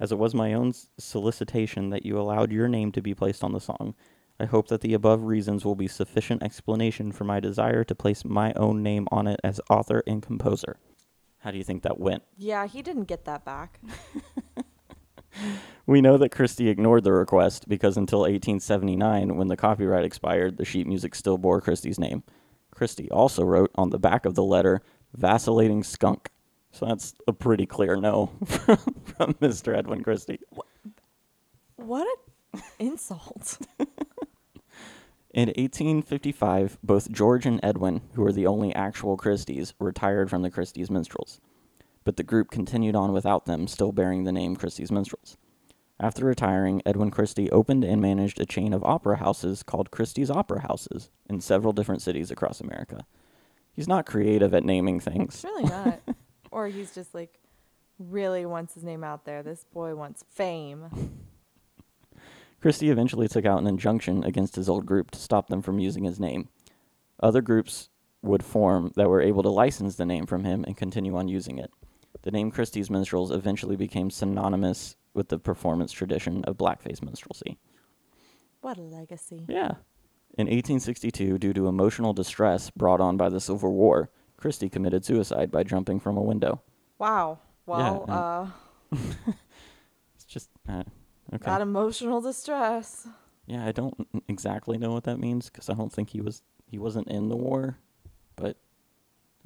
As 0.00 0.12
it 0.12 0.18
was 0.18 0.34
my 0.34 0.52
own 0.52 0.72
solicitation 0.98 1.90
that 1.90 2.06
you 2.06 2.18
allowed 2.18 2.52
your 2.52 2.68
name 2.68 2.92
to 2.92 3.02
be 3.02 3.14
placed 3.14 3.42
on 3.42 3.52
the 3.52 3.60
song, 3.60 3.94
I 4.38 4.44
hope 4.44 4.68
that 4.68 4.80
the 4.80 4.94
above 4.94 5.24
reasons 5.24 5.64
will 5.64 5.74
be 5.74 5.88
sufficient 5.88 6.42
explanation 6.42 7.10
for 7.10 7.24
my 7.24 7.40
desire 7.40 7.82
to 7.84 7.94
place 7.94 8.24
my 8.24 8.52
own 8.54 8.82
name 8.82 9.08
on 9.10 9.26
it 9.26 9.40
as 9.42 9.60
author 9.68 10.02
and 10.06 10.22
composer. 10.22 10.78
How 11.38 11.50
do 11.50 11.58
you 11.58 11.64
think 11.64 11.82
that 11.82 11.98
went? 11.98 12.22
Yeah, 12.36 12.66
he 12.66 12.82
didn't 12.82 13.04
get 13.04 13.24
that 13.24 13.44
back. 13.44 13.80
We 15.88 16.02
know 16.02 16.18
that 16.18 16.32
Christie 16.32 16.68
ignored 16.68 17.04
the 17.04 17.12
request 17.12 17.66
because 17.66 17.96
until 17.96 18.20
1879, 18.20 19.36
when 19.36 19.48
the 19.48 19.56
copyright 19.56 20.04
expired, 20.04 20.58
the 20.58 20.64
sheet 20.66 20.86
music 20.86 21.14
still 21.14 21.38
bore 21.38 21.62
Christie's 21.62 21.98
name. 21.98 22.24
Christie 22.70 23.10
also 23.10 23.42
wrote 23.42 23.70
on 23.74 23.88
the 23.88 23.98
back 23.98 24.26
of 24.26 24.34
the 24.34 24.42
letter, 24.42 24.82
vacillating 25.14 25.82
skunk. 25.82 26.28
So 26.78 26.86
that's 26.86 27.12
a 27.26 27.32
pretty 27.32 27.66
clear 27.66 27.96
no 27.96 28.26
from, 28.46 28.76
from 28.76 29.34
Mr. 29.34 29.76
Edwin 29.76 30.04
Christie. 30.04 30.38
What 31.74 32.06
an 32.52 32.62
insult. 32.78 33.58
In 35.34 35.48
1855, 35.48 36.78
both 36.80 37.10
George 37.10 37.46
and 37.46 37.58
Edwin, 37.64 38.02
who 38.12 38.22
were 38.22 38.32
the 38.32 38.46
only 38.46 38.72
actual 38.76 39.16
Christies, 39.16 39.74
retired 39.80 40.30
from 40.30 40.42
the 40.42 40.52
Christie's 40.52 40.88
Minstrels. 40.88 41.40
But 42.04 42.16
the 42.16 42.22
group 42.22 42.52
continued 42.52 42.94
on 42.94 43.12
without 43.12 43.46
them, 43.46 43.66
still 43.66 43.90
bearing 43.90 44.22
the 44.22 44.30
name 44.30 44.54
Christie's 44.54 44.92
Minstrels. 44.92 45.36
After 45.98 46.24
retiring, 46.26 46.80
Edwin 46.86 47.10
Christie 47.10 47.50
opened 47.50 47.82
and 47.82 48.00
managed 48.00 48.40
a 48.40 48.46
chain 48.46 48.72
of 48.72 48.84
opera 48.84 49.16
houses 49.16 49.64
called 49.64 49.90
Christie's 49.90 50.30
Opera 50.30 50.60
Houses 50.60 51.10
in 51.28 51.40
several 51.40 51.72
different 51.72 52.02
cities 52.02 52.30
across 52.30 52.60
America. 52.60 53.04
He's 53.72 53.88
not 53.88 54.06
creative 54.06 54.54
at 54.54 54.64
naming 54.64 55.00
things. 55.00 55.44
Really 55.44 55.64
not. 55.64 56.00
Or 56.50 56.68
he's 56.68 56.94
just 56.94 57.14
like 57.14 57.38
really 57.98 58.46
wants 58.46 58.74
his 58.74 58.84
name 58.84 59.02
out 59.02 59.24
there. 59.24 59.42
This 59.42 59.64
boy 59.72 59.94
wants 59.94 60.24
fame. 60.30 60.86
Christie 62.60 62.90
eventually 62.90 63.28
took 63.28 63.46
out 63.46 63.60
an 63.60 63.66
injunction 63.66 64.24
against 64.24 64.56
his 64.56 64.68
old 64.68 64.84
group 64.84 65.10
to 65.12 65.18
stop 65.18 65.48
them 65.48 65.62
from 65.62 65.78
using 65.78 66.04
his 66.04 66.18
name. 66.18 66.48
Other 67.20 67.40
groups 67.40 67.88
would 68.22 68.44
form 68.44 68.92
that 68.96 69.08
were 69.08 69.20
able 69.20 69.42
to 69.44 69.48
license 69.48 69.94
the 69.94 70.04
name 70.04 70.26
from 70.26 70.44
him 70.44 70.64
and 70.64 70.76
continue 70.76 71.16
on 71.16 71.28
using 71.28 71.58
it. 71.58 71.70
The 72.22 72.32
name 72.32 72.50
Christie's 72.50 72.90
Minstrels 72.90 73.30
eventually 73.30 73.76
became 73.76 74.10
synonymous 74.10 74.96
with 75.14 75.28
the 75.28 75.38
performance 75.38 75.92
tradition 75.92 76.44
of 76.44 76.56
blackface 76.56 77.00
minstrelsy. 77.00 77.58
What 78.60 78.76
a 78.76 78.82
legacy. 78.82 79.44
Yeah. 79.48 79.72
In 80.36 80.46
1862, 80.46 81.38
due 81.38 81.52
to 81.52 81.68
emotional 81.68 82.12
distress 82.12 82.70
brought 82.70 83.00
on 83.00 83.16
by 83.16 83.28
the 83.28 83.40
Civil 83.40 83.72
War, 83.72 84.10
Christie 84.38 84.70
committed 84.70 85.04
suicide 85.04 85.50
by 85.50 85.64
jumping 85.64 86.00
from 86.00 86.16
a 86.16 86.22
window. 86.22 86.62
Wow. 86.98 87.38
Well, 87.66 88.04
and- 88.08 88.98
uh, 88.98 89.32
It's 90.14 90.24
just 90.24 90.48
uh, 90.68 90.84
okay. 91.34 91.44
that 91.44 91.60
emotional 91.60 92.20
distress. 92.20 93.06
Yeah, 93.46 93.66
I 93.66 93.72
don't 93.72 94.08
exactly 94.28 94.78
know 94.78 94.92
what 94.92 95.04
that 95.04 95.18
means 95.18 95.50
because 95.50 95.68
I 95.68 95.74
don't 95.74 95.92
think 95.92 96.10
he 96.10 96.20
was 96.20 96.42
he 96.66 96.78
wasn't 96.78 97.08
in 97.08 97.28
the 97.28 97.36
war, 97.36 97.78
but 98.36 98.56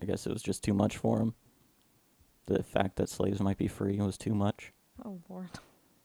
I 0.01 0.05
guess 0.05 0.27
it 0.27 0.33
was 0.33 0.43
just 0.43 0.63
too 0.65 0.75
much 0.75 0.97
for 0.97 1.21
him. 1.21 1.35
The 2.47 2.63
fact 2.63 2.97
that 2.97 3.09
slaves 3.09 3.41
might 3.41 3.59
be 3.59 3.69
free 3.69 3.99
was 3.99 4.17
too 4.19 4.35
much. 4.35 4.73
Oh 5.05 5.21
Lord. 5.29 5.49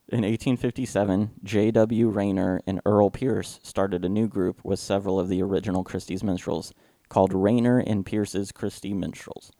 In 0.10 0.22
1857, 0.22 1.32
J.W. 1.44 2.08
Rayner 2.10 2.62
and 2.66 2.80
Earl 2.86 3.10
Pierce 3.10 3.60
started 3.62 4.06
a 4.06 4.10
new 4.10 4.28
group 4.28 4.64
with 4.64 4.80
several 4.80 5.20
of 5.20 5.28
the 5.28 5.42
original 5.42 5.84
Christie's 5.84 6.24
minstrels 6.24 6.74
called 7.10 7.34
Rayner 7.34 7.80
and 7.80 8.06
Pierce's 8.06 8.52
Christie 8.52 8.94
Minstrels. 8.94 9.52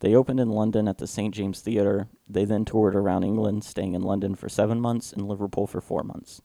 They 0.00 0.14
opened 0.14 0.40
in 0.40 0.48
London 0.48 0.88
at 0.88 0.98
the 0.98 1.06
St. 1.06 1.34
James 1.34 1.60
Theatre. 1.60 2.08
They 2.28 2.44
then 2.44 2.64
toured 2.64 2.96
around 2.96 3.24
England, 3.24 3.64
staying 3.64 3.94
in 3.94 4.02
London 4.02 4.34
for 4.34 4.48
seven 4.48 4.80
months 4.80 5.12
and 5.12 5.28
Liverpool 5.28 5.66
for 5.66 5.80
four 5.80 6.02
months. 6.02 6.40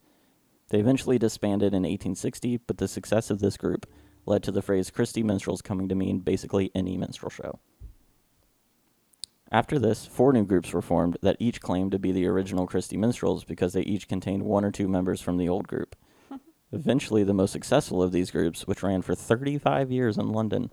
They 0.70 0.80
eventually 0.80 1.18
disbanded 1.18 1.74
in 1.74 1.84
1860, 1.84 2.58
but 2.68 2.78
the 2.78 2.88
success 2.88 3.30
of 3.30 3.40
this 3.40 3.56
group 3.56 3.86
led 4.26 4.44
to 4.44 4.52
the 4.52 4.62
phrase 4.62 4.92
Christie 4.92 5.24
Minstrels 5.24 5.62
coming 5.62 5.88
to 5.88 5.96
mean 5.96 6.20
basically 6.20 6.72
any 6.74 6.98
minstrel 6.98 7.30
show. 7.30 7.60
After 9.52 9.78
this, 9.78 10.06
four 10.06 10.34
new 10.34 10.44
groups 10.44 10.74
were 10.74 10.82
formed 10.82 11.18
that 11.22 11.38
each 11.40 11.62
claimed 11.62 11.92
to 11.92 12.00
be 12.00 12.12
the 12.12 12.26
original 12.26 12.66
Christie 12.66 12.98
Minstrels 12.98 13.44
because 13.44 13.74
they 13.74 13.84
each 13.84 14.08
contained 14.08 14.44
one 14.44 14.66
or 14.66 14.72
two 14.72 14.88
members 14.88 15.22
from 15.22 15.38
the 15.38 15.48
old 15.48 15.68
group. 15.68 15.96
Eventually, 16.72 17.24
the 17.24 17.34
most 17.34 17.52
successful 17.52 18.02
of 18.02 18.12
these 18.12 18.32
groups, 18.32 18.68
which 18.68 18.84
ran 18.84 19.02
for 19.02 19.16
35 19.16 19.92
years 19.92 20.18
in 20.18 20.30
London, 20.30 20.72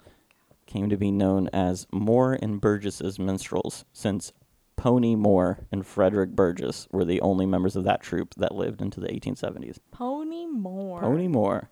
came 0.67 0.89
to 0.89 0.97
be 0.97 1.11
known 1.11 1.49
as 1.53 1.87
Moore 1.93 2.39
and 2.41 2.61
Burgess's 2.61 3.19
Minstrels, 3.19 3.85
since 3.93 4.33
Pony 4.77 5.15
Moore 5.15 5.67
and 5.71 5.87
Frederick 5.87 6.31
Burgess 6.31 6.89
were 6.91 7.05
the 7.05 7.21
only 7.21 7.47
members 7.47 7.77
of 7.77 7.85
that 7.85 8.03
troupe 8.03 8.35
that 8.37 8.55
lived 8.55 8.81
into 8.81 9.01
the 9.01 9.09
1870s. 9.09 9.79
Pony 9.91 10.47
Moore. 10.47 11.01
Pony 11.01 11.29
Moore. 11.29 11.71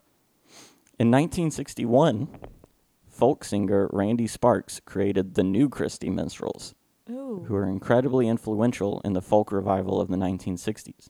In 0.98 1.10
1961, 1.10 2.28
folk 3.08 3.42
singer 3.42 3.88
Randy 3.92 4.26
Sparks 4.26 4.80
created 4.84 5.34
the 5.34 5.42
New 5.42 5.68
Christie 5.68 6.10
Minstrels, 6.10 6.74
Ooh. 7.08 7.44
who 7.48 7.54
were 7.54 7.66
incredibly 7.66 8.28
influential 8.28 9.00
in 9.04 9.14
the 9.14 9.22
folk 9.22 9.50
revival 9.50 10.00
of 10.00 10.08
the 10.08 10.16
1960s. 10.16 11.08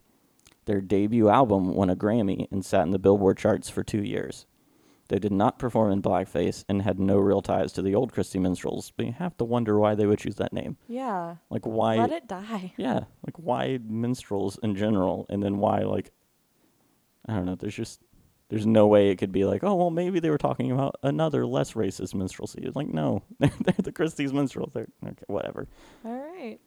Their 0.70 0.80
debut 0.80 1.28
album 1.28 1.74
won 1.74 1.90
a 1.90 1.96
Grammy 1.96 2.46
and 2.52 2.64
sat 2.64 2.84
in 2.84 2.92
the 2.92 3.00
Billboard 3.00 3.36
charts 3.36 3.68
for 3.68 3.82
two 3.82 4.04
years. 4.04 4.46
They 5.08 5.18
did 5.18 5.32
not 5.32 5.58
perform 5.58 5.90
in 5.90 6.00
blackface 6.00 6.64
and 6.68 6.82
had 6.82 7.00
no 7.00 7.18
real 7.18 7.42
ties 7.42 7.72
to 7.72 7.82
the 7.82 7.96
old 7.96 8.12
Christie 8.12 8.38
Minstrels, 8.38 8.92
but 8.96 9.06
you 9.06 9.12
have 9.18 9.36
to 9.38 9.44
wonder 9.44 9.80
why 9.80 9.96
they 9.96 10.06
would 10.06 10.20
choose 10.20 10.36
that 10.36 10.52
name. 10.52 10.76
Yeah. 10.86 11.38
Like, 11.50 11.66
why? 11.66 11.96
Let 11.96 12.12
it 12.12 12.28
die. 12.28 12.72
Yeah, 12.76 13.00
like 13.26 13.34
why 13.34 13.80
minstrels 13.84 14.60
in 14.62 14.76
general, 14.76 15.26
and 15.28 15.42
then 15.42 15.58
why 15.58 15.80
like 15.80 16.12
I 17.26 17.34
don't 17.34 17.46
know. 17.46 17.56
There's 17.56 17.74
just 17.74 18.00
there's 18.48 18.64
no 18.64 18.86
way 18.86 19.10
it 19.10 19.16
could 19.16 19.32
be 19.32 19.44
like, 19.44 19.64
oh 19.64 19.74
well, 19.74 19.90
maybe 19.90 20.20
they 20.20 20.30
were 20.30 20.38
talking 20.38 20.70
about 20.70 21.00
another 21.02 21.46
less 21.46 21.72
racist 21.72 22.14
minstrelsy. 22.14 22.64
It's 22.64 22.76
like 22.76 22.86
no, 22.86 23.24
they're, 23.40 23.50
they're 23.60 23.74
the 23.78 23.90
Christie's 23.90 24.32
minstrels. 24.32 24.70
They're 24.72 24.86
okay, 25.04 25.24
whatever. 25.26 25.66
All 26.04 26.12
right. 26.12 26.60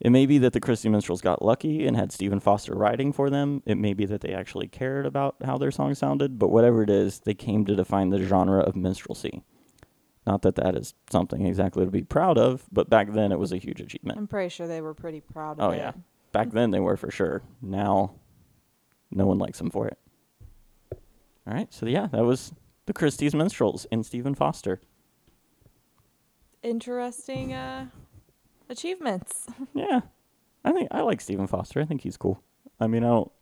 It 0.00 0.10
may 0.10 0.26
be 0.26 0.38
that 0.38 0.52
the 0.52 0.60
Christie 0.60 0.88
minstrels 0.88 1.20
got 1.20 1.44
lucky 1.44 1.86
and 1.86 1.96
had 1.96 2.12
Stephen 2.12 2.38
Foster 2.38 2.74
writing 2.74 3.12
for 3.12 3.30
them. 3.30 3.62
It 3.66 3.76
may 3.76 3.94
be 3.94 4.06
that 4.06 4.20
they 4.20 4.32
actually 4.32 4.68
cared 4.68 5.06
about 5.06 5.36
how 5.44 5.58
their 5.58 5.72
song 5.72 5.94
sounded, 5.94 6.38
but 6.38 6.50
whatever 6.50 6.82
it 6.82 6.90
is, 6.90 7.20
they 7.20 7.34
came 7.34 7.64
to 7.66 7.74
define 7.74 8.10
the 8.10 8.22
genre 8.22 8.60
of 8.60 8.76
minstrelsy. 8.76 9.42
Not 10.24 10.42
that 10.42 10.56
that 10.56 10.76
is 10.76 10.94
something 11.10 11.46
exactly 11.46 11.84
to 11.84 11.90
be 11.90 12.02
proud 12.02 12.38
of, 12.38 12.66
but 12.70 12.88
back 12.88 13.12
then 13.12 13.32
it 13.32 13.38
was 13.38 13.50
a 13.50 13.56
huge 13.56 13.80
achievement. 13.80 14.18
I'm 14.18 14.28
pretty 14.28 14.50
sure 14.50 14.68
they 14.68 14.80
were 14.80 14.94
pretty 14.94 15.20
proud 15.20 15.58
of 15.58 15.64
Oh 15.64 15.70
it. 15.70 15.76
Oh, 15.76 15.78
yeah. 15.78 15.92
Back 16.32 16.50
then 16.50 16.70
they 16.70 16.80
were 16.80 16.96
for 16.96 17.10
sure. 17.10 17.42
Now 17.62 18.14
no 19.10 19.26
one 19.26 19.38
likes 19.38 19.58
them 19.58 19.70
for 19.70 19.88
it. 19.88 19.98
All 21.46 21.54
right. 21.54 21.72
So 21.72 21.86
yeah, 21.86 22.08
that 22.12 22.24
was 22.24 22.52
the 22.86 22.92
Christie's 22.92 23.34
Minstrels 23.34 23.86
and 23.90 24.04
Stephen 24.04 24.34
Foster. 24.34 24.80
interesting 26.62 27.52
uh, 27.54 27.86
achievements. 28.68 29.46
Yeah, 29.74 30.00
I 30.64 30.72
think 30.72 30.88
I 30.90 31.00
like 31.02 31.20
Stephen 31.20 31.46
Foster. 31.46 31.80
I 31.80 31.84
think 31.84 32.02
he's 32.02 32.16
cool. 32.16 32.42
I 32.80 32.86
mean, 32.86 33.04
I 33.04 33.08
don't. 33.08 33.32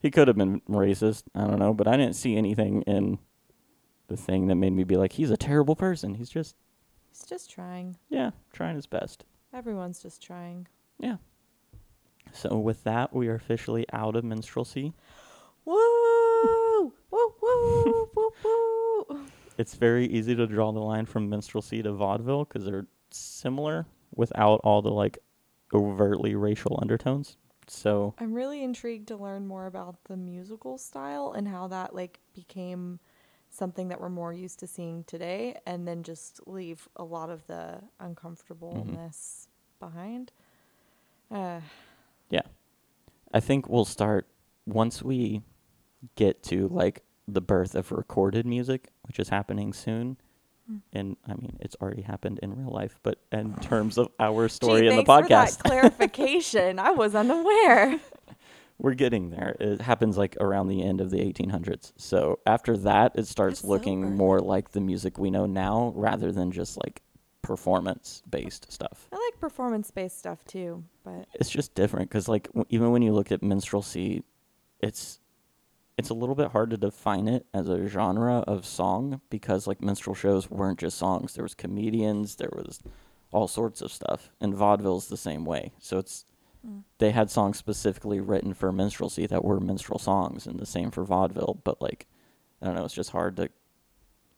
He 0.00 0.10
could 0.10 0.28
have 0.28 0.36
been 0.36 0.60
racist. 0.68 1.24
I 1.34 1.46
don't 1.46 1.58
know, 1.58 1.72
but 1.74 1.86
I 1.86 1.96
didn't 1.96 2.16
see 2.16 2.36
anything 2.36 2.82
in 2.82 3.18
the 4.08 4.16
thing 4.16 4.48
that 4.48 4.56
made 4.56 4.72
me 4.72 4.84
be 4.84 4.96
like, 4.96 5.12
he's 5.12 5.30
a 5.30 5.36
terrible 5.36 5.76
person. 5.76 6.14
He's 6.14 6.28
just, 6.28 6.56
He's 7.10 7.24
just 7.24 7.50
trying. 7.50 7.96
yeah, 8.08 8.30
trying 8.52 8.74
his 8.74 8.86
best. 8.86 9.24
Everyone's 9.54 10.02
just 10.02 10.20
trying. 10.22 10.66
Yeah. 10.98 11.16
So 12.32 12.58
with 12.58 12.82
that, 12.84 13.14
we 13.14 13.28
are 13.28 13.34
officially 13.34 13.86
out 13.92 14.16
of 14.16 14.24
minstrelsy. 14.24 14.92
Woo! 15.64 15.74
woo! 15.74 16.92
Woo! 17.10 17.34
Woo! 17.42 18.32
Woo! 18.44 19.26
It's 19.58 19.74
very 19.74 20.06
easy 20.06 20.34
to 20.34 20.46
draw 20.46 20.72
the 20.72 20.80
line 20.80 21.04
from 21.04 21.28
minstrelsy 21.28 21.82
to 21.82 21.92
vaudeville 21.92 22.44
because 22.44 22.64
they're 22.64 22.86
similar 23.10 23.86
without 24.14 24.60
all 24.64 24.82
the 24.82 24.90
like 24.90 25.18
overtly 25.72 26.34
racial 26.34 26.78
undertones. 26.80 27.36
So 27.66 28.14
I'm 28.18 28.32
really 28.32 28.62
intrigued 28.62 29.08
to 29.08 29.16
learn 29.16 29.46
more 29.46 29.66
about 29.66 29.96
the 30.04 30.16
musical 30.16 30.78
style 30.78 31.32
and 31.32 31.48
how 31.48 31.68
that 31.68 31.94
like 31.94 32.18
became 32.34 32.98
something 33.50 33.88
that 33.88 34.00
we're 34.00 34.08
more 34.08 34.32
used 34.32 34.58
to 34.60 34.66
seeing 34.66 35.04
today 35.04 35.60
and 35.66 35.86
then 35.86 36.02
just 36.02 36.40
leave 36.46 36.88
a 36.96 37.04
lot 37.04 37.30
of 37.30 37.46
the 37.46 37.80
uncomfortableness 38.00 39.48
behind. 39.78 40.32
Uh, 41.30 41.60
yeah. 42.30 42.42
I 43.32 43.40
think 43.40 43.68
we'll 43.68 43.84
start 43.84 44.26
once 44.66 45.02
we 45.02 45.42
get 46.16 46.42
to 46.44 46.68
like 46.68 47.02
the 47.28 47.40
birth 47.40 47.74
of 47.74 47.92
recorded 47.92 48.46
music, 48.46 48.88
which 49.02 49.18
is 49.18 49.28
happening 49.28 49.72
soon. 49.72 50.16
Hmm. 50.68 50.76
And 50.92 51.16
I 51.26 51.34
mean, 51.34 51.56
it's 51.60 51.76
already 51.80 52.02
happened 52.02 52.40
in 52.42 52.54
real 52.56 52.72
life, 52.72 52.98
but 53.02 53.18
in 53.32 53.54
terms 53.60 53.98
of 53.98 54.08
our 54.20 54.48
story 54.48 54.82
gee, 54.82 54.88
in 54.88 54.96
the 54.96 55.02
thanks 55.04 55.22
for 55.24 55.28
that 55.28 55.48
podcast, 55.50 55.58
clarification. 55.64 56.78
I 56.78 56.90
was 56.92 57.14
unaware. 57.14 57.98
we're 58.78 58.94
getting 58.94 59.30
there. 59.30 59.56
It 59.60 59.80
happens 59.80 60.16
like 60.18 60.36
around 60.40 60.68
the 60.68 60.82
end 60.82 61.00
of 61.00 61.10
the 61.10 61.18
1800s. 61.18 61.92
So 61.96 62.40
after 62.46 62.76
that, 62.78 63.12
it 63.14 63.26
starts 63.26 63.60
That's 63.60 63.68
looking 63.68 64.04
early. 64.04 64.14
more 64.14 64.40
like 64.40 64.72
the 64.72 64.80
music 64.80 65.18
we 65.18 65.30
know 65.30 65.46
now 65.46 65.92
rather 65.94 66.32
than 66.32 66.50
just 66.50 66.76
like 66.82 67.02
performance 67.42 68.22
based 68.30 68.70
stuff. 68.72 69.08
I 69.12 69.16
like 69.16 69.40
performance 69.40 69.90
based 69.90 70.18
stuff 70.18 70.44
too, 70.44 70.84
but 71.04 71.26
It's 71.34 71.50
just 71.50 71.74
different 71.74 72.08
because 72.08 72.28
like 72.28 72.46
w- 72.48 72.66
even 72.70 72.92
when 72.92 73.02
you 73.02 73.12
look 73.12 73.32
at 73.32 73.40
minstrelsy, 73.42 74.22
it's 74.80 75.18
it's 75.98 76.10
a 76.10 76.14
little 76.14 76.34
bit 76.34 76.52
hard 76.52 76.70
to 76.70 76.76
define 76.76 77.28
it 77.28 77.46
as 77.52 77.68
a 77.68 77.86
genre 77.86 78.38
of 78.46 78.64
song 78.64 79.20
because 79.30 79.66
like 79.66 79.82
minstrel 79.82 80.14
shows 80.14 80.50
weren't 80.50 80.78
just 80.80 80.98
songs. 80.98 81.34
There 81.34 81.44
was 81.44 81.54
comedians, 81.54 82.36
there 82.36 82.50
was 82.52 82.80
all 83.30 83.48
sorts 83.48 83.80
of 83.82 83.92
stuff, 83.92 84.30
and 84.40 84.54
vaudeville's 84.54 85.08
the 85.08 85.16
same 85.16 85.44
way. 85.44 85.72
So 85.78 85.98
it's 85.98 86.24
Mm. 86.64 86.84
they 86.98 87.10
had 87.10 87.28
songs 87.28 87.58
specifically 87.58 88.20
written 88.20 88.54
for 88.54 88.70
minstrelsy 88.70 89.26
that 89.26 89.44
were 89.44 89.58
minstrel 89.58 89.98
songs, 89.98 90.46
and 90.46 90.60
the 90.60 90.66
same 90.66 90.92
for 90.92 91.02
vaudeville. 91.02 91.60
But 91.64 91.82
like 91.82 92.06
I 92.60 92.66
don't 92.66 92.76
know, 92.76 92.84
it's 92.84 92.94
just 92.94 93.10
hard 93.10 93.36
to 93.38 93.50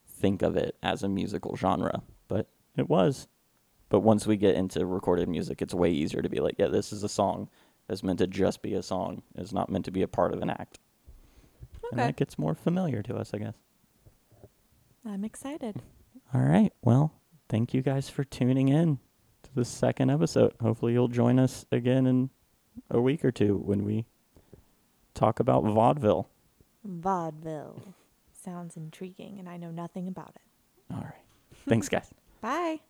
think 0.07 0.41
of 0.41 0.57
it 0.57 0.75
as 0.81 1.03
a 1.03 1.07
musical 1.09 1.55
genre, 1.55 2.01
but 2.27 2.47
it 2.75 2.89
was. 2.89 3.27
But 3.89 3.99
once 3.99 4.25
we 4.25 4.37
get 4.37 4.55
into 4.55 4.85
recorded 4.87 5.29
music, 5.29 5.61
it's 5.61 5.73
way 5.75 5.91
easier 5.91 6.23
to 6.23 6.29
be 6.29 6.39
like, 6.39 6.55
yeah, 6.57 6.67
this 6.67 6.91
is 6.91 7.03
a 7.03 7.09
song 7.09 7.47
that's 7.87 8.01
meant 8.01 8.17
to 8.17 8.25
just 8.25 8.63
be 8.63 8.73
a 8.73 8.81
song. 8.81 9.21
It's 9.35 9.53
not 9.53 9.69
meant 9.69 9.85
to 9.85 9.91
be 9.91 10.01
a 10.01 10.07
part 10.07 10.33
of 10.33 10.41
an 10.41 10.49
act. 10.49 10.79
And 11.91 11.99
okay. 11.99 12.07
that 12.07 12.15
gets 12.15 12.37
more 12.37 12.55
familiar 12.55 13.01
to 13.03 13.15
us, 13.15 13.31
I 13.33 13.37
guess. 13.39 13.55
I'm 15.05 15.23
excited. 15.23 15.81
All 16.33 16.41
right. 16.41 16.73
Well, 16.81 17.13
thank 17.47 17.73
you 17.73 17.81
guys 17.81 18.09
for 18.09 18.23
tuning 18.23 18.69
in 18.69 18.99
to 19.43 19.49
the 19.53 19.65
second 19.65 20.09
episode. 20.09 20.53
Hopefully, 20.61 20.93
you'll 20.93 21.07
join 21.07 21.37
us 21.39 21.65
again 21.71 22.07
in 22.07 22.29
a 22.89 22.99
week 22.99 23.23
or 23.23 23.31
two 23.31 23.57
when 23.57 23.85
we 23.85 24.05
talk 25.13 25.39
about 25.39 25.63
vaudeville. 25.63 26.27
Vaudeville 26.83 27.95
sounds 28.31 28.77
intriguing, 28.77 29.39
and 29.39 29.47
I 29.47 29.57
know 29.57 29.71
nothing 29.71 30.07
about 30.07 30.33
it. 30.35 30.93
All 30.93 31.01
right. 31.01 31.23
Thanks, 31.67 31.89
guys. 31.89 32.09
Bye. 32.41 32.81